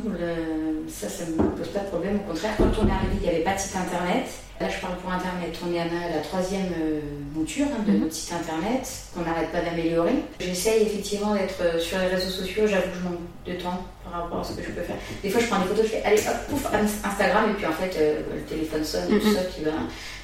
ça, 0.89 1.09
ça 1.09 1.25
me 1.27 1.37
pose 1.37 1.69
pas 1.69 1.81
de 1.81 1.89
problème. 1.89 2.21
Au 2.27 2.31
contraire, 2.31 2.53
quand 2.57 2.73
on 2.83 2.89
est 2.89 2.91
arrivé, 2.91 3.17
il 3.17 3.23
n'y 3.23 3.29
avait 3.29 3.45
pas 3.45 3.55
de 3.55 3.61
site 3.61 3.77
Internet. 3.77 4.27
Là, 4.59 4.69
je 4.71 4.81
parle 4.81 4.97
pour 4.97 5.13
Internet. 5.13 5.55
On 5.67 5.75
est 5.75 5.81
à 5.81 5.85
la 5.85 6.23
troisième 6.23 6.73
euh, 6.81 7.01
monture 7.35 7.67
hein, 7.67 7.85
de 7.87 7.93
mhm. 7.93 8.01
notre 8.01 8.15
site 8.15 8.33
Internet, 8.33 8.89
qu'on 9.15 9.21
n'arrête 9.21 9.53
pas 9.53 9.61
d'améliorer. 9.61 10.15
J'essaye 10.41 10.83
effectivement 10.83 11.35
d'être 11.35 11.61
euh, 11.61 11.79
sur 11.79 11.99
les 11.99 12.07
réseaux 12.07 12.31
sociaux. 12.31 12.67
J'avoue 12.67 12.89
que 12.89 12.97
je 12.99 13.05
manque 13.05 13.21
de 13.47 13.53
temps 13.63 13.85
par 14.03 14.23
rapport 14.23 14.41
à 14.41 14.45
ce 14.45 14.55
que 14.55 14.63
je 14.63 14.71
peux 14.71 14.81
faire. 14.81 14.97
Des 15.23 15.29
fois, 15.29 15.43
je 15.43 15.47
prends 15.47 15.59
des 15.59 15.67
photos, 15.67 15.85
je 15.85 15.91
fais 15.91 16.03
allez 16.05 16.21
hop, 16.21 16.49
pouf, 16.49 16.67
Instagram, 16.73 17.51
et 17.51 17.55
puis 17.55 17.67
en 17.67 17.73
fait, 17.73 17.95
euh, 17.99 18.23
le 18.35 18.41
téléphone 18.43 18.83
sonne 18.83 19.15
et 19.15 19.19
tout 19.19 19.35
ça, 19.35 19.41
puis 19.43 19.63
ben, 19.63 19.75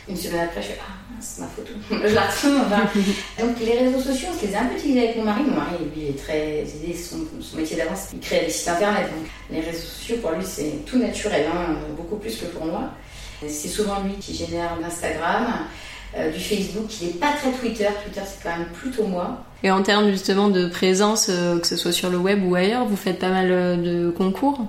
une 0.08 0.16
semaine 0.16 0.40
après, 0.40 0.62
je 0.62 0.68
fais 0.68 0.78
ah, 0.80 1.14
c'est 1.20 1.42
ma 1.42 1.48
photo. 1.48 1.72
je 1.90 2.14
la 2.14 2.22
retrouve. 2.22 3.04
Donc, 3.38 3.60
les 3.60 3.78
réseaux 3.80 4.00
sociaux, 4.00 4.28
je 4.40 4.46
les 4.46 4.52
ai 4.54 4.56
un 4.56 4.64
peu 4.64 4.76
utilisés 4.76 5.04
avec 5.04 5.16
mon 5.18 5.24
mari. 5.24 5.42
Mon 5.42 5.56
mari, 5.56 5.76
lui, 5.94 6.08
est 6.08 6.18
très 6.18 6.60
aidé, 6.60 6.96
son, 6.96 7.18
son 7.40 7.58
métier 7.58 7.76
d'avance, 7.76 8.08
il 8.14 8.20
crée 8.20 8.46
des 8.46 8.50
sites 8.50 8.68
internet. 8.68 9.10
Donc, 9.14 9.28
les 9.50 9.60
réseaux 9.60 9.86
sociaux, 9.86 10.16
pour 10.22 10.30
lui, 10.30 10.44
c'est 10.44 10.86
tout 10.86 10.98
naturel, 10.98 11.44
hein, 11.52 11.76
beaucoup 11.96 12.16
plus 12.16 12.34
que 12.36 12.46
pour 12.46 12.64
moi. 12.64 12.92
C'est 13.48 13.68
souvent 13.68 14.00
lui 14.02 14.14
qui 14.14 14.34
génère 14.34 14.78
l'Instagram. 14.80 15.46
Euh, 16.14 16.30
du 16.30 16.40
Facebook, 16.40 16.88
qui 16.88 17.06
n'est 17.06 17.12
pas 17.12 17.32
très 17.32 17.50
Twitter. 17.52 17.88
Twitter, 18.04 18.20
c'est 18.26 18.42
quand 18.42 18.54
même 18.54 18.68
plutôt 18.68 19.04
moi. 19.04 19.44
Et 19.62 19.70
en 19.70 19.82
termes 19.82 20.10
justement 20.10 20.48
de 20.48 20.68
présence, 20.68 21.30
euh, 21.30 21.58
que 21.58 21.66
ce 21.66 21.74
soit 21.74 21.92
sur 21.92 22.10
le 22.10 22.18
web 22.18 22.44
ou 22.44 22.54
ailleurs, 22.54 22.84
vous 22.84 22.96
faites 22.96 23.18
pas 23.18 23.30
mal 23.30 23.50
euh, 23.50 23.76
de 23.76 24.10
concours 24.10 24.60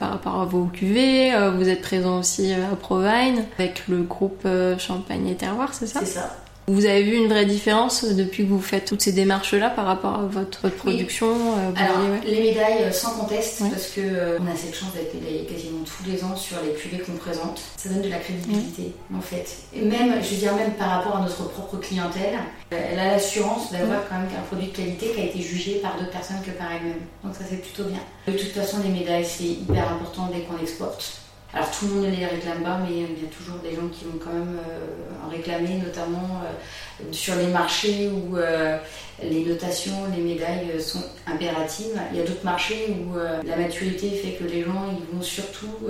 par 0.00 0.10
rapport 0.10 0.40
à 0.40 0.44
vos 0.44 0.64
QV. 0.64 1.32
Vous 1.56 1.68
êtes 1.68 1.82
présent 1.82 2.18
aussi 2.18 2.52
à 2.52 2.74
Provine 2.74 3.44
avec 3.58 3.86
le 3.88 4.02
groupe 4.02 4.46
Champagne 4.78 5.26
et 5.26 5.34
Terroir, 5.34 5.74
c'est 5.74 5.88
ça? 5.88 6.00
C'est 6.00 6.06
ça. 6.06 6.36
Vous 6.68 6.84
avez 6.84 7.02
vu 7.02 7.16
une 7.16 7.28
vraie 7.28 7.46
différence 7.46 8.04
depuis 8.04 8.44
que 8.44 8.50
vous 8.50 8.60
faites 8.60 8.84
toutes 8.84 9.00
ces 9.00 9.12
démarches-là 9.12 9.70
par 9.70 9.86
rapport 9.86 10.16
à 10.16 10.26
votre 10.26 10.68
production 10.68 11.28
euh, 11.28 11.70
Alors, 11.74 11.96
les 12.26 12.42
médailles, 12.42 12.82
euh, 12.82 12.92
sans 12.92 13.12
conteste, 13.12 13.62
parce 13.70 13.86
que 13.86 14.02
euh, 14.02 14.38
on 14.38 14.46
a 14.46 14.54
cette 14.54 14.74
chance 14.74 14.92
d'être 14.92 15.14
médaillé 15.14 15.46
quasiment 15.46 15.80
tous 15.84 16.10
les 16.10 16.22
ans 16.22 16.36
sur 16.36 16.58
les 16.62 16.74
cuvées 16.74 16.98
qu'on 16.98 17.16
présente. 17.16 17.62
Ça 17.78 17.88
donne 17.88 18.02
de 18.02 18.10
la 18.10 18.18
crédibilité, 18.18 18.92
en 19.16 19.22
fait. 19.22 19.48
Et 19.74 19.80
même, 19.80 20.22
je 20.22 20.28
veux 20.28 20.40
dire, 20.40 20.54
même 20.56 20.72
par 20.72 20.90
rapport 20.90 21.16
à 21.16 21.20
notre 21.22 21.48
propre 21.48 21.78
clientèle, 21.78 22.38
elle 22.70 22.98
a 22.98 23.12
l'assurance 23.12 23.72
d'avoir 23.72 24.06
quand 24.06 24.16
même 24.16 24.28
un 24.38 24.42
produit 24.42 24.68
de 24.68 24.76
qualité 24.76 25.12
qui 25.14 25.20
a 25.22 25.24
été 25.24 25.40
jugé 25.40 25.76
par 25.76 25.96
d'autres 25.96 26.10
personnes 26.10 26.42
que 26.44 26.50
par 26.50 26.70
elle-même. 26.70 27.00
Donc 27.24 27.34
ça, 27.34 27.44
c'est 27.48 27.62
plutôt 27.62 27.84
bien. 27.84 28.00
De 28.26 28.38
toute 28.38 28.52
façon, 28.52 28.76
les 28.84 28.90
médailles, 28.90 29.24
c'est 29.24 29.44
hyper 29.44 29.90
important 29.90 30.28
dès 30.30 30.40
qu'on 30.40 30.62
exporte. 30.62 31.22
Alors 31.54 31.70
tout 31.70 31.86
le 31.86 31.94
monde 31.94 32.04
ne 32.04 32.10
les 32.10 32.26
réclame 32.26 32.62
pas, 32.62 32.78
mais 32.78 32.94
il 32.94 33.22
y 33.22 33.26
a 33.26 33.30
toujours 33.30 33.56
des 33.62 33.74
gens 33.74 33.88
qui 33.90 34.04
vont 34.04 34.18
quand 34.22 34.32
même 34.32 34.58
euh, 34.58 35.26
en 35.26 35.30
réclamer, 35.30 35.78
notamment 35.82 36.42
euh, 36.44 37.04
sur 37.10 37.36
les 37.36 37.46
marchés 37.46 38.10
où 38.10 38.36
euh, 38.36 38.76
les 39.22 39.46
notations, 39.46 39.96
les 40.14 40.22
médailles 40.22 40.78
sont 40.78 41.02
impératives. 41.26 41.98
Il 42.12 42.18
y 42.18 42.20
a 42.20 42.24
d'autres 42.24 42.44
marchés 42.44 42.94
où 43.00 43.16
la 43.16 43.56
maturité 43.56 44.10
fait 44.10 44.32
que 44.32 44.44
les 44.44 44.62
gens 44.62 44.84
ils 44.92 45.16
vont 45.16 45.22
surtout 45.22 45.88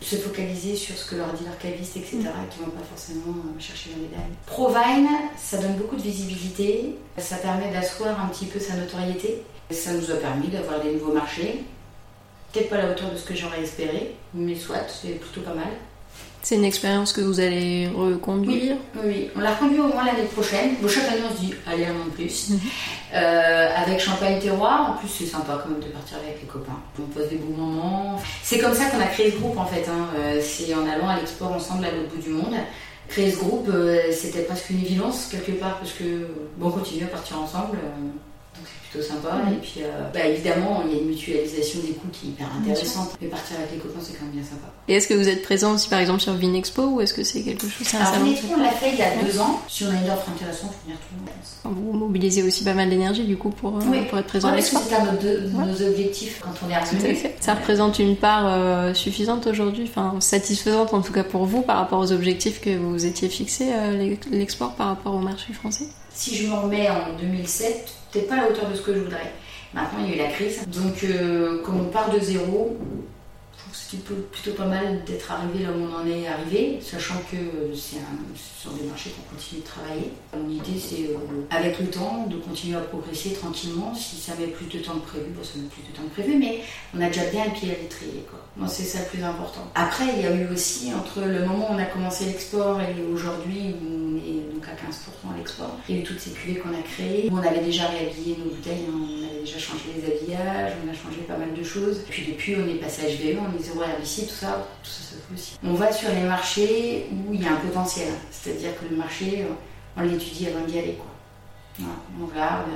se 0.00 0.16
focaliser 0.16 0.76
sur 0.76 0.96
ce 0.96 1.10
que 1.10 1.16
leur 1.16 1.32
dit 1.32 1.44
leur 1.44 1.58
caviste, 1.58 1.96
etc., 1.96 2.16
mm. 2.18 2.48
qui 2.50 2.60
ne 2.60 2.64
vont 2.64 2.70
pas 2.70 2.84
forcément 2.88 3.34
chercher 3.58 3.90
la 3.90 3.96
médaille. 3.96 4.32
Provine, 4.46 5.08
ça 5.36 5.58
donne 5.58 5.74
beaucoup 5.74 5.96
de 5.96 6.02
visibilité, 6.02 6.96
ça 7.18 7.36
permet 7.36 7.70
d'asseoir 7.70 8.18
un 8.24 8.28
petit 8.28 8.46
peu 8.46 8.58
sa 8.58 8.74
notoriété. 8.74 9.42
Ça 9.70 9.92
nous 9.92 10.10
a 10.10 10.16
permis 10.16 10.48
d'avoir 10.48 10.80
des 10.80 10.92
nouveaux 10.92 11.12
marchés, 11.12 11.64
peut-être 12.54 12.70
pas 12.70 12.76
à 12.76 12.82
la 12.82 12.90
hauteur 12.90 13.10
de 13.10 13.16
ce 13.16 13.24
que 13.24 13.34
j'aurais 13.34 13.62
espéré, 13.62 14.14
mais 14.32 14.54
soit, 14.54 14.86
c'est 14.88 15.18
plutôt 15.18 15.40
pas 15.40 15.54
mal. 15.54 15.68
C'est 16.42 16.56
une 16.56 16.64
expérience 16.64 17.14
que 17.14 17.22
vous 17.22 17.40
allez 17.40 17.88
reconduire? 17.88 18.76
Oui, 18.96 19.00
oui. 19.06 19.30
on 19.34 19.40
la 19.40 19.54
reconduit 19.54 19.80
au 19.80 19.88
moins 19.88 20.04
l'année 20.04 20.28
prochaine. 20.30 20.74
Bon, 20.80 20.86
chaque 20.86 21.08
année, 21.08 21.22
on 21.26 21.34
se 21.34 21.40
dit, 21.40 21.54
allez, 21.66 21.86
un 21.86 21.92
an 21.92 22.04
de 22.04 22.10
plus. 22.10 22.50
Mhm. 22.50 22.60
Euh, 23.14 23.68
avec 23.74 23.98
Champagne 23.98 24.38
Terroir, 24.38 24.90
en 24.90 24.98
plus, 24.98 25.08
c'est 25.08 25.24
sympa 25.24 25.58
quand 25.62 25.70
même 25.70 25.80
de 25.80 25.86
partir 25.86 26.18
avec 26.18 26.42
les 26.42 26.46
copains. 26.46 26.78
On 26.98 27.06
passe 27.18 27.30
des 27.30 27.36
bons 27.36 27.56
moments. 27.56 28.20
C'est 28.42 28.58
comme 28.58 28.74
ça 28.74 28.84
qu'on 28.86 29.00
a 29.00 29.06
créé 29.06 29.30
ce 29.30 29.38
groupe, 29.38 29.56
en 29.56 29.64
fait. 29.64 29.88
Hein. 29.88 30.08
Euh, 30.18 30.38
c'est 30.42 30.74
en 30.74 30.86
allant 30.86 31.08
à 31.08 31.16
l'export 31.16 31.50
ensemble 31.50 31.86
à 31.86 31.90
l'autre 31.90 32.14
bout 32.14 32.22
du 32.22 32.28
monde. 32.28 32.54
Créer 33.08 33.30
ce 33.30 33.38
groupe, 33.38 33.68
euh, 33.72 34.12
c'était 34.12 34.42
presque 34.42 34.68
une 34.68 34.80
évidence, 34.80 35.28
quelque 35.30 35.52
part, 35.52 35.78
parce 35.78 35.94
que, 35.94 36.28
bon, 36.58 36.68
on 36.68 36.72
continue 36.72 37.04
à 37.04 37.08
partir 37.08 37.40
ensemble 37.40 37.78
sympa. 39.02 39.36
Et 39.50 39.56
puis, 39.56 39.80
euh, 39.82 40.10
bah, 40.12 40.26
évidemment, 40.26 40.82
il 40.86 40.94
y 40.94 40.98
a 40.98 41.02
une 41.02 41.08
mutualisation 41.08 41.80
des 41.80 41.92
coûts 41.92 42.08
qui 42.12 42.26
est 42.26 42.28
hyper 42.30 42.48
intéressante. 42.60 43.16
Mais 43.20 43.28
partir 43.28 43.56
avec 43.58 43.72
les 43.72 43.78
copains, 43.78 44.00
c'est 44.02 44.14
quand 44.14 44.24
même 44.24 44.34
bien 44.34 44.42
sympa. 44.42 44.72
Et 44.88 44.94
est-ce 44.94 45.08
que 45.08 45.14
vous 45.14 45.28
êtes 45.28 45.42
présent 45.42 45.74
aussi, 45.74 45.88
par 45.88 46.00
exemple, 46.00 46.20
sur 46.20 46.34
Vinexpo 46.34 46.82
ou 46.82 47.00
est-ce 47.00 47.14
que 47.14 47.24
c'est 47.24 47.42
quelque 47.42 47.68
chose 47.68 47.86
Alors, 47.94 48.12
Vinexpo, 48.22 48.48
on 48.56 48.62
l'a 48.62 48.70
fait 48.70 48.90
il 48.92 48.98
y 48.98 49.02
a 49.02 49.10
deux 49.22 49.38
ans. 49.38 49.60
Si 49.68 49.84
on 49.84 49.88
a 49.88 49.92
une 49.92 50.10
offre 50.10 50.28
intéressante, 50.28 50.72
on 50.86 50.90
le 50.90 51.74
monde. 51.74 51.76
Vous 51.76 51.92
mobilisez 51.92 52.42
aussi 52.42 52.64
pas 52.64 52.74
mal 52.74 52.90
d'énergie, 52.90 53.24
du 53.24 53.36
coup, 53.36 53.50
pour, 53.50 53.78
euh, 53.78 54.02
pour 54.08 54.18
être 54.18 54.26
présent 54.26 54.48
à 54.48 54.56
l'expo. 54.56 54.78
C'est 54.86 54.94
un 54.94 55.12
de 55.14 55.48
nos, 55.48 55.88
objectifs 55.88 56.40
quand 56.40 56.52
on 56.66 56.70
est 56.70 56.74
arrivé. 56.74 57.34
Ça 57.40 57.54
représente 57.54 57.98
une 57.98 58.16
part 58.16 58.46
euh, 58.46 58.94
suffisante 58.94 59.46
aujourd'hui, 59.46 59.84
enfin 59.88 60.14
satisfaisante 60.20 60.94
en 60.94 61.00
tout 61.00 61.12
cas 61.12 61.24
pour 61.24 61.44
vous 61.44 61.62
par 61.62 61.78
rapport 61.78 62.00
aux 62.00 62.12
objectifs 62.12 62.60
que 62.60 62.76
vous 62.76 63.06
étiez 63.06 63.28
fixés, 63.28 63.70
l'export 64.30 64.74
par 64.74 64.88
rapport 64.88 65.14
au 65.14 65.18
marché 65.18 65.52
français? 65.52 65.86
Si 66.14 66.36
je 66.36 66.46
me 66.46 66.54
remets 66.54 66.88
en 66.88 67.16
2007, 67.18 67.92
peut-être 68.12 68.28
pas 68.28 68.34
à 68.34 68.36
la 68.42 68.48
hauteur 68.48 68.70
de 68.70 68.76
ce 68.76 68.82
que 68.82 68.94
je 68.94 69.00
voudrais. 69.00 69.32
Maintenant, 69.74 69.98
il 70.04 70.10
y 70.10 70.12
a 70.12 70.14
eu 70.14 70.18
la 70.18 70.32
crise. 70.32 70.64
Donc, 70.68 71.02
euh, 71.02 71.60
comme 71.64 71.80
on 71.80 71.84
part 71.86 72.10
de 72.10 72.20
zéro, 72.20 72.76
c'est 73.74 74.04
plutôt 74.04 74.52
pas 74.56 74.66
mal 74.66 75.04
d'être 75.04 75.32
arrivé 75.32 75.64
là 75.64 75.70
où 75.70 75.82
on 75.82 75.94
en 75.94 76.06
est 76.06 76.28
arrivé, 76.28 76.78
sachant 76.80 77.18
que 77.30 77.36
c'est 77.74 77.98
sur 78.60 78.70
des 78.72 78.84
marchés 78.84 79.10
qu'on 79.10 79.34
continue 79.34 79.60
de 79.60 79.66
travailler. 79.66 80.10
Mon 80.32 80.48
idée, 80.48 80.78
c'est 80.78 81.10
euh, 81.10 81.18
avec 81.50 81.78
le 81.80 81.86
temps 81.88 82.26
de 82.30 82.36
continuer 82.36 82.76
à 82.76 82.80
progresser 82.80 83.32
tranquillement. 83.32 83.94
Si 83.94 84.16
ça 84.16 84.32
met 84.38 84.46
plus 84.46 84.66
de 84.66 84.82
temps 84.82 84.94
que 84.94 85.08
prévu, 85.10 85.26
ça 85.42 85.58
met 85.58 85.68
plus 85.68 85.82
de 85.82 85.96
temps 85.96 86.02
que 86.04 86.20
prévu, 86.20 86.38
mais 86.38 86.60
on 86.96 87.00
a 87.00 87.08
déjà 87.08 87.24
bien 87.26 87.46
le 87.46 87.50
pied 87.50 87.70
à 87.70 87.82
l'étrier. 87.82 88.24
Moi, 88.56 88.68
c'est 88.68 88.84
ça 88.84 89.00
le 89.00 89.06
plus 89.06 89.22
important. 89.22 89.68
Après, 89.74 90.04
il 90.16 90.22
y 90.22 90.26
a 90.26 90.34
eu 90.34 90.46
aussi, 90.52 90.92
entre 90.94 91.20
le 91.20 91.44
moment 91.44 91.70
où 91.70 91.74
on 91.74 91.78
a 91.78 91.84
commencé 91.84 92.26
l'export 92.26 92.80
et 92.80 92.94
aujourd'hui 93.12 93.74
où 93.82 93.86
on 93.86 94.16
est 94.16 94.54
donc 94.54 94.64
à 94.68 94.72
15% 94.72 95.34
à 95.34 95.36
l'export, 95.36 95.76
il 95.88 95.96
y 95.96 95.98
a 95.98 96.00
eu 96.02 96.04
toutes 96.04 96.20
ces 96.20 96.30
cuvées 96.30 96.60
qu'on 96.60 96.70
a 96.70 96.82
créées. 96.82 97.28
On 97.32 97.38
avait 97.38 97.64
déjà 97.64 97.88
réhabillé 97.88 98.36
nos 98.38 98.54
bouteilles, 98.54 98.86
hein. 98.88 98.94
on 98.94 99.28
avait 99.28 99.40
déjà 99.40 99.58
changé 99.58 99.84
les 99.96 100.12
habillages, 100.12 100.72
on 100.86 100.88
a 100.88 100.94
changé 100.94 101.22
pas 101.26 101.36
mal 101.36 101.52
de 101.52 101.62
choses. 101.62 102.02
Puis 102.08 102.26
depuis, 102.30 102.56
on 102.56 102.68
est 102.68 102.78
passé 102.78 103.02
à 103.02 103.08
HVE, 103.08 103.38
on 103.40 103.58
est 103.58 103.63
On 105.64 105.74
va 105.74 105.92
sur 105.92 106.10
les 106.10 106.22
marchés 106.22 107.06
où 107.12 107.32
il 107.34 107.42
y 107.42 107.46
a 107.46 107.52
un 107.52 107.56
potentiel, 107.56 108.12
c'est-à-dire 108.30 108.70
que 108.78 108.86
le 108.90 108.96
marché, 108.96 109.46
on 109.96 110.02
l'étudie 110.02 110.48
avant 110.48 110.64
d'y 110.66 110.78
aller. 110.78 110.98
Quoi. 110.98 111.86
on 112.20 112.26
regarde 112.26 112.68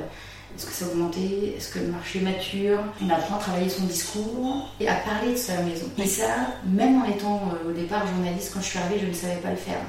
est-ce 0.56 0.66
que 0.66 0.72
ça 0.72 0.86
a 0.86 0.88
augmenté? 0.88 1.54
Est-ce 1.56 1.72
que 1.72 1.78
le 1.78 1.88
marché 1.88 2.20
mature? 2.20 2.78
On 3.02 3.10
apprend 3.10 3.36
à 3.36 3.38
travailler 3.38 3.68
son 3.68 3.84
discours 3.84 4.68
et 4.80 4.88
à 4.88 4.94
parler 4.96 5.32
de 5.32 5.36
sa 5.36 5.60
maison. 5.62 5.86
Et 5.98 6.06
ça, 6.06 6.34
même 6.64 7.02
en 7.02 7.04
étant 7.04 7.52
euh, 7.52 7.70
au 7.70 7.72
départ 7.72 8.06
journaliste, 8.06 8.52
quand 8.54 8.60
je 8.60 8.66
suis 8.66 8.78
arrivée, 8.78 9.00
je 9.00 9.06
ne 9.06 9.12
savais 9.12 9.36
pas 9.36 9.50
le 9.50 9.56
faire. 9.56 9.80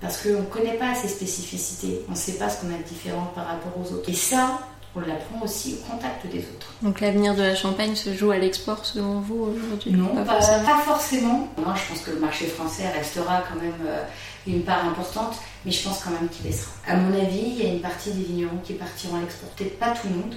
Parce 0.00 0.22
qu'on 0.22 0.40
ne 0.40 0.46
connaît 0.46 0.76
pas 0.76 0.94
ses 0.94 1.08
spécificités. 1.08 2.02
On 2.08 2.12
ne 2.12 2.16
sait 2.16 2.34
pas 2.34 2.50
ce 2.50 2.60
qu'on 2.60 2.74
a 2.74 2.78
de 2.78 2.82
différent 2.82 3.32
par 3.34 3.46
rapport 3.46 3.72
aux 3.78 3.94
autres. 3.94 4.08
Et 4.08 4.14
ça, 4.14 4.60
on 4.96 5.00
l'apprend 5.00 5.42
aussi 5.42 5.74
au 5.74 5.90
contact 5.90 6.26
des 6.26 6.38
autres. 6.38 6.72
Donc 6.82 7.00
l'avenir 7.00 7.34
de 7.34 7.42
la 7.42 7.54
Champagne 7.54 7.94
se 7.94 8.14
joue 8.14 8.30
à 8.30 8.38
l'export 8.38 8.84
selon 8.84 9.20
vous 9.20 9.52
aujourd'hui 9.54 9.92
Non, 9.92 10.24
pas, 10.24 10.40
forcément. 10.40 11.48
Moi, 11.58 11.74
je 11.74 11.92
pense 11.92 12.02
que 12.02 12.10
le 12.12 12.20
marché 12.20 12.46
français 12.46 12.88
restera 12.88 13.42
quand 13.48 13.60
même 13.60 13.74
euh, 13.86 14.02
une 14.46 14.62
part 14.62 14.84
importante, 14.86 15.36
mais 15.64 15.70
je 15.70 15.82
pense 15.84 16.02
quand 16.02 16.10
même 16.10 16.28
qu'il 16.28 16.44
baissera. 16.46 16.72
À 16.86 16.96
mon 16.96 17.12
avis, 17.14 17.44
il 17.58 17.62
y 17.62 17.66
a 17.66 17.72
une 17.72 17.80
partie 17.80 18.10
des 18.12 18.24
vignerons 18.24 18.58
qui 18.64 18.74
partiront 18.74 19.16
à 19.16 19.20
l'export, 19.20 19.50
peut-être 19.50 19.78
pas 19.78 19.90
tout 19.90 20.08
le 20.08 20.16
monde, 20.16 20.34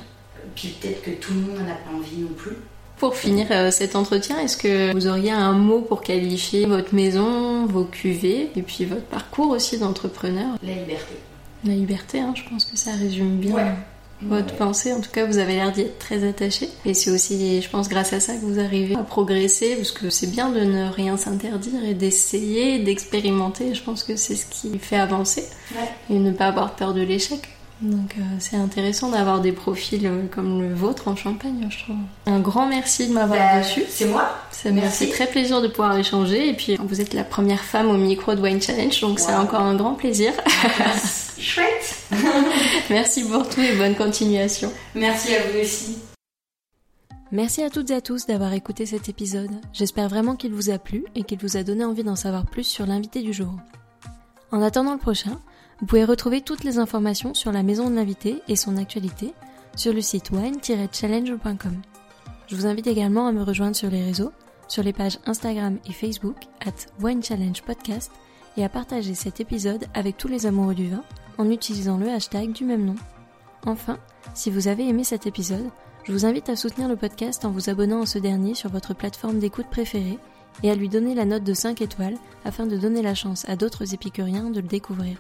puis 0.56 0.76
peut-être 0.80 1.02
que 1.04 1.12
tout 1.12 1.34
le 1.34 1.39
monde 1.39 1.56
n'en 1.60 1.72
a 1.72 1.76
pas 1.76 1.95
envie 1.95 2.17
non 2.17 2.34
plus. 2.36 2.58
Pour 2.98 3.15
finir 3.15 3.48
euh, 3.52 3.72
cet 3.72 3.95
entretien, 3.95 4.39
est-ce 4.39 4.58
que 4.58 4.91
vous 4.93 5.08
auriez 5.08 5.32
un 5.32 5.54
mot 5.54 5.80
pour 5.80 6.02
qualifier 6.02 6.65
votre 6.65 6.93
maison, 6.93 7.65
vos 7.65 7.86
cuvées, 7.86 8.52
et 8.58 8.62
puis 8.62 8.84
votre 8.84 9.06
parcours 9.06 9.52
aussi 9.52 9.78
d'entrepreneur? 9.78 10.58
La 10.62 10.74
liberté. 10.74 11.15
La 11.63 11.74
liberté, 11.74 12.19
hein, 12.19 12.34
je 12.36 12.43
pense 12.50 12.65
que 12.65 12.78
ça 12.78 12.91
résume 12.91 13.38
bien 13.38 13.78
votre 14.21 14.55
pensée. 14.55 14.93
En 14.93 15.01
tout 15.01 15.12
cas, 15.12 15.25
vous 15.25 15.38
avez 15.38 15.55
l'air 15.55 15.71
d'y 15.71 15.82
être 15.82 15.99
très 15.99 16.27
attaché. 16.27 16.69
Et 16.86 16.93
c'est 16.93 17.12
aussi, 17.12 17.62
je 17.62 17.69
pense, 17.69 17.89
grâce 17.89 18.13
à 18.13 18.19
ça 18.19 18.34
que 18.34 18.45
vous 18.45 18.60
arrivez 18.60 18.95
à 18.95 19.03
progresser, 19.03 19.75
parce 19.75 19.91
que 19.91 20.10
c'est 20.10 20.32
bien 20.32 20.49
de 20.49 20.62
ne 20.62 20.89
rien 20.89 21.17
s'interdire 21.17 21.84
et 21.84 21.93
d'essayer, 21.93 22.79
d'expérimenter. 22.79 23.73
Je 23.73 23.84
pense 23.84 24.03
que 24.03 24.15
c'est 24.15 24.36
ce 24.36 24.45
qui 24.45 24.77
fait 24.79 24.97
avancer 24.97 25.45
et 26.10 26.19
ne 26.19 26.32
pas 26.32 26.47
avoir 26.47 26.75
peur 26.75 26.93
de 26.93 27.01
l'échec. 27.01 27.49
Donc 27.82 28.15
euh, 28.17 28.21
c'est 28.39 28.58
intéressant 28.58 29.10
d'avoir 29.10 29.39
des 29.39 29.53
profils 29.53 30.05
euh, 30.05 30.23
comme 30.29 30.62
le 30.62 30.73
vôtre 30.73 31.08
en 31.08 31.15
Champagne, 31.15 31.65
je 31.69 31.79
trouve. 31.84 31.95
Un 32.25 32.39
grand 32.39 32.67
merci 32.67 33.08
de 33.08 33.13
m'avoir 33.13 33.39
bah, 33.39 33.60
reçu. 33.60 33.84
C'est 33.88 34.08
moi. 34.08 34.29
Ça 34.51 34.69
me 34.71 34.82
fait 34.82 35.08
très 35.08 35.27
plaisir 35.27 35.62
de 35.62 35.69
pouvoir 35.69 35.97
échanger. 35.97 36.49
Et 36.49 36.53
puis 36.53 36.77
vous 36.84 36.99
êtes 36.99 37.13
la 37.13 37.23
première 37.23 37.63
femme 37.63 37.89
au 37.89 37.97
micro 37.97 38.36
de 38.36 38.41
Wine 38.41 38.62
Challenge, 38.62 38.99
donc 38.99 39.19
c'est 39.19 39.34
encore 39.34 39.62
un 39.62 39.75
grand 39.75 39.93
plaisir. 39.93 40.34
Chouette. 41.39 41.79
merci 42.89 43.24
pour 43.24 43.48
tout 43.48 43.62
et 43.62 43.76
bonne 43.76 43.95
continuation. 43.95 44.72
Merci 44.95 45.36
à 45.36 45.43
vous 45.48 45.60
aussi. 45.60 45.98
Merci 47.32 47.62
à 47.62 47.69
toutes 47.69 47.91
et 47.91 47.95
à 47.95 48.02
tous 48.02 48.26
d'avoir 48.26 48.54
écouté 48.54 48.88
cet 48.88 49.08
épisode. 49.08 49.52
J'espère 49.72 50.10
vraiment 50.10 50.36
qu'il 50.36 50.52
vous 50.52 50.72
a 50.72 50.80
plu 50.80 51.06
et 51.13 51.24
qu'il 51.24 51.38
vous 51.38 51.58
a 51.58 51.63
donné 51.63 51.86
envie 51.86 52.04
d'en 52.04 52.15
savoir 52.15 52.48
plus 52.48 52.63
sur 52.63 52.88
l'invité 52.88 53.22
du 53.22 53.34
jour. 53.34 53.54
En 54.52 54.63
attendant 54.63 54.93
le 54.93 55.00
prochain, 55.00 55.39
vous 55.80 55.86
pouvez 55.86 56.04
retrouver 56.04 56.41
toutes 56.41 56.63
les 56.63 56.80
informations 56.80 57.36
sur 57.36 57.52
la 57.52 57.62
maison 57.62 57.89
de 57.89 57.95
l'invité 57.95 58.41
et 58.48 58.56
son 58.56 58.78
actualité 58.78 59.34
sur 59.76 59.93
le 59.93 60.02
site 60.02 60.32
wine-challenge.com. 60.32 61.82
Je 62.48 62.56
vous 62.56 62.65
invite 62.65 62.88
également 62.88 63.28
à 63.28 63.32
me 63.32 63.43
rejoindre 63.43 63.76
sur 63.76 63.91
les 63.91 64.04
réseaux, 64.04 64.32
sur 64.67 64.82
les 64.82 64.93
pages 64.93 65.19
Instagram 65.28 65.78
et 65.88 65.93
Facebook 65.93 66.36
at 66.65 66.74
Wine 67.00 67.24
Challenge 67.24 67.62
Podcast 67.62 68.12
et 68.58 68.63
à 68.63 68.69
partager 68.69 69.13
cet 69.13 69.39
épisode 69.39 69.86
avec 69.93 70.17
tous 70.17 70.28
les 70.28 70.48
amoureux 70.48 70.74
du 70.74 70.89
vin 70.89 71.04
en 71.39 71.49
utilisant 71.49 71.97
le 71.97 72.10
hashtag 72.10 72.52
du 72.52 72.65
même 72.65 72.86
nom. 72.86 72.95
Enfin, 73.65 73.97
si 74.36 74.52
vous 74.52 74.67
avez 74.67 74.88
aimé 74.88 75.04
cet 75.04 75.25
épisode, 75.25 75.69
Je 76.06 76.13
vous 76.13 76.25
invite 76.25 76.49
à 76.49 76.56
soutenir 76.56 76.88
le 76.88 76.95
podcast 76.95 77.45
en 77.45 77.52
vous 77.52 77.69
abonnant 77.69 78.02
à 78.02 78.06
ce 78.06 78.17
dernier 78.17 78.56
sur 78.56 78.71
votre 78.71 78.95
plateforme 78.95 79.38
d'écoute 79.38 79.67
préférée 79.69 80.17
et 80.63 80.71
à 80.71 80.75
lui 80.75 80.89
donner 80.89 81.13
la 81.13 81.25
note 81.25 81.43
de 81.43 81.54
5 81.54 81.82
étoiles 81.82 82.17
afin 82.45 82.65
de 82.65 82.78
donner 82.78 83.02
la 83.02 83.13
chance 83.13 83.47
à 83.47 83.56
d'autres 83.56 83.93
épicuriens 83.93 84.49
de 84.49 84.60
le 84.60 84.67
découvrir. 84.67 85.17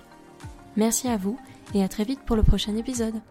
Merci 0.77 1.07
à 1.07 1.17
vous 1.17 1.37
et 1.75 1.83
à 1.83 1.87
très 1.87 2.05
vite 2.05 2.21
pour 2.25 2.35
le 2.35 2.43
prochain 2.43 2.75
épisode. 2.75 3.21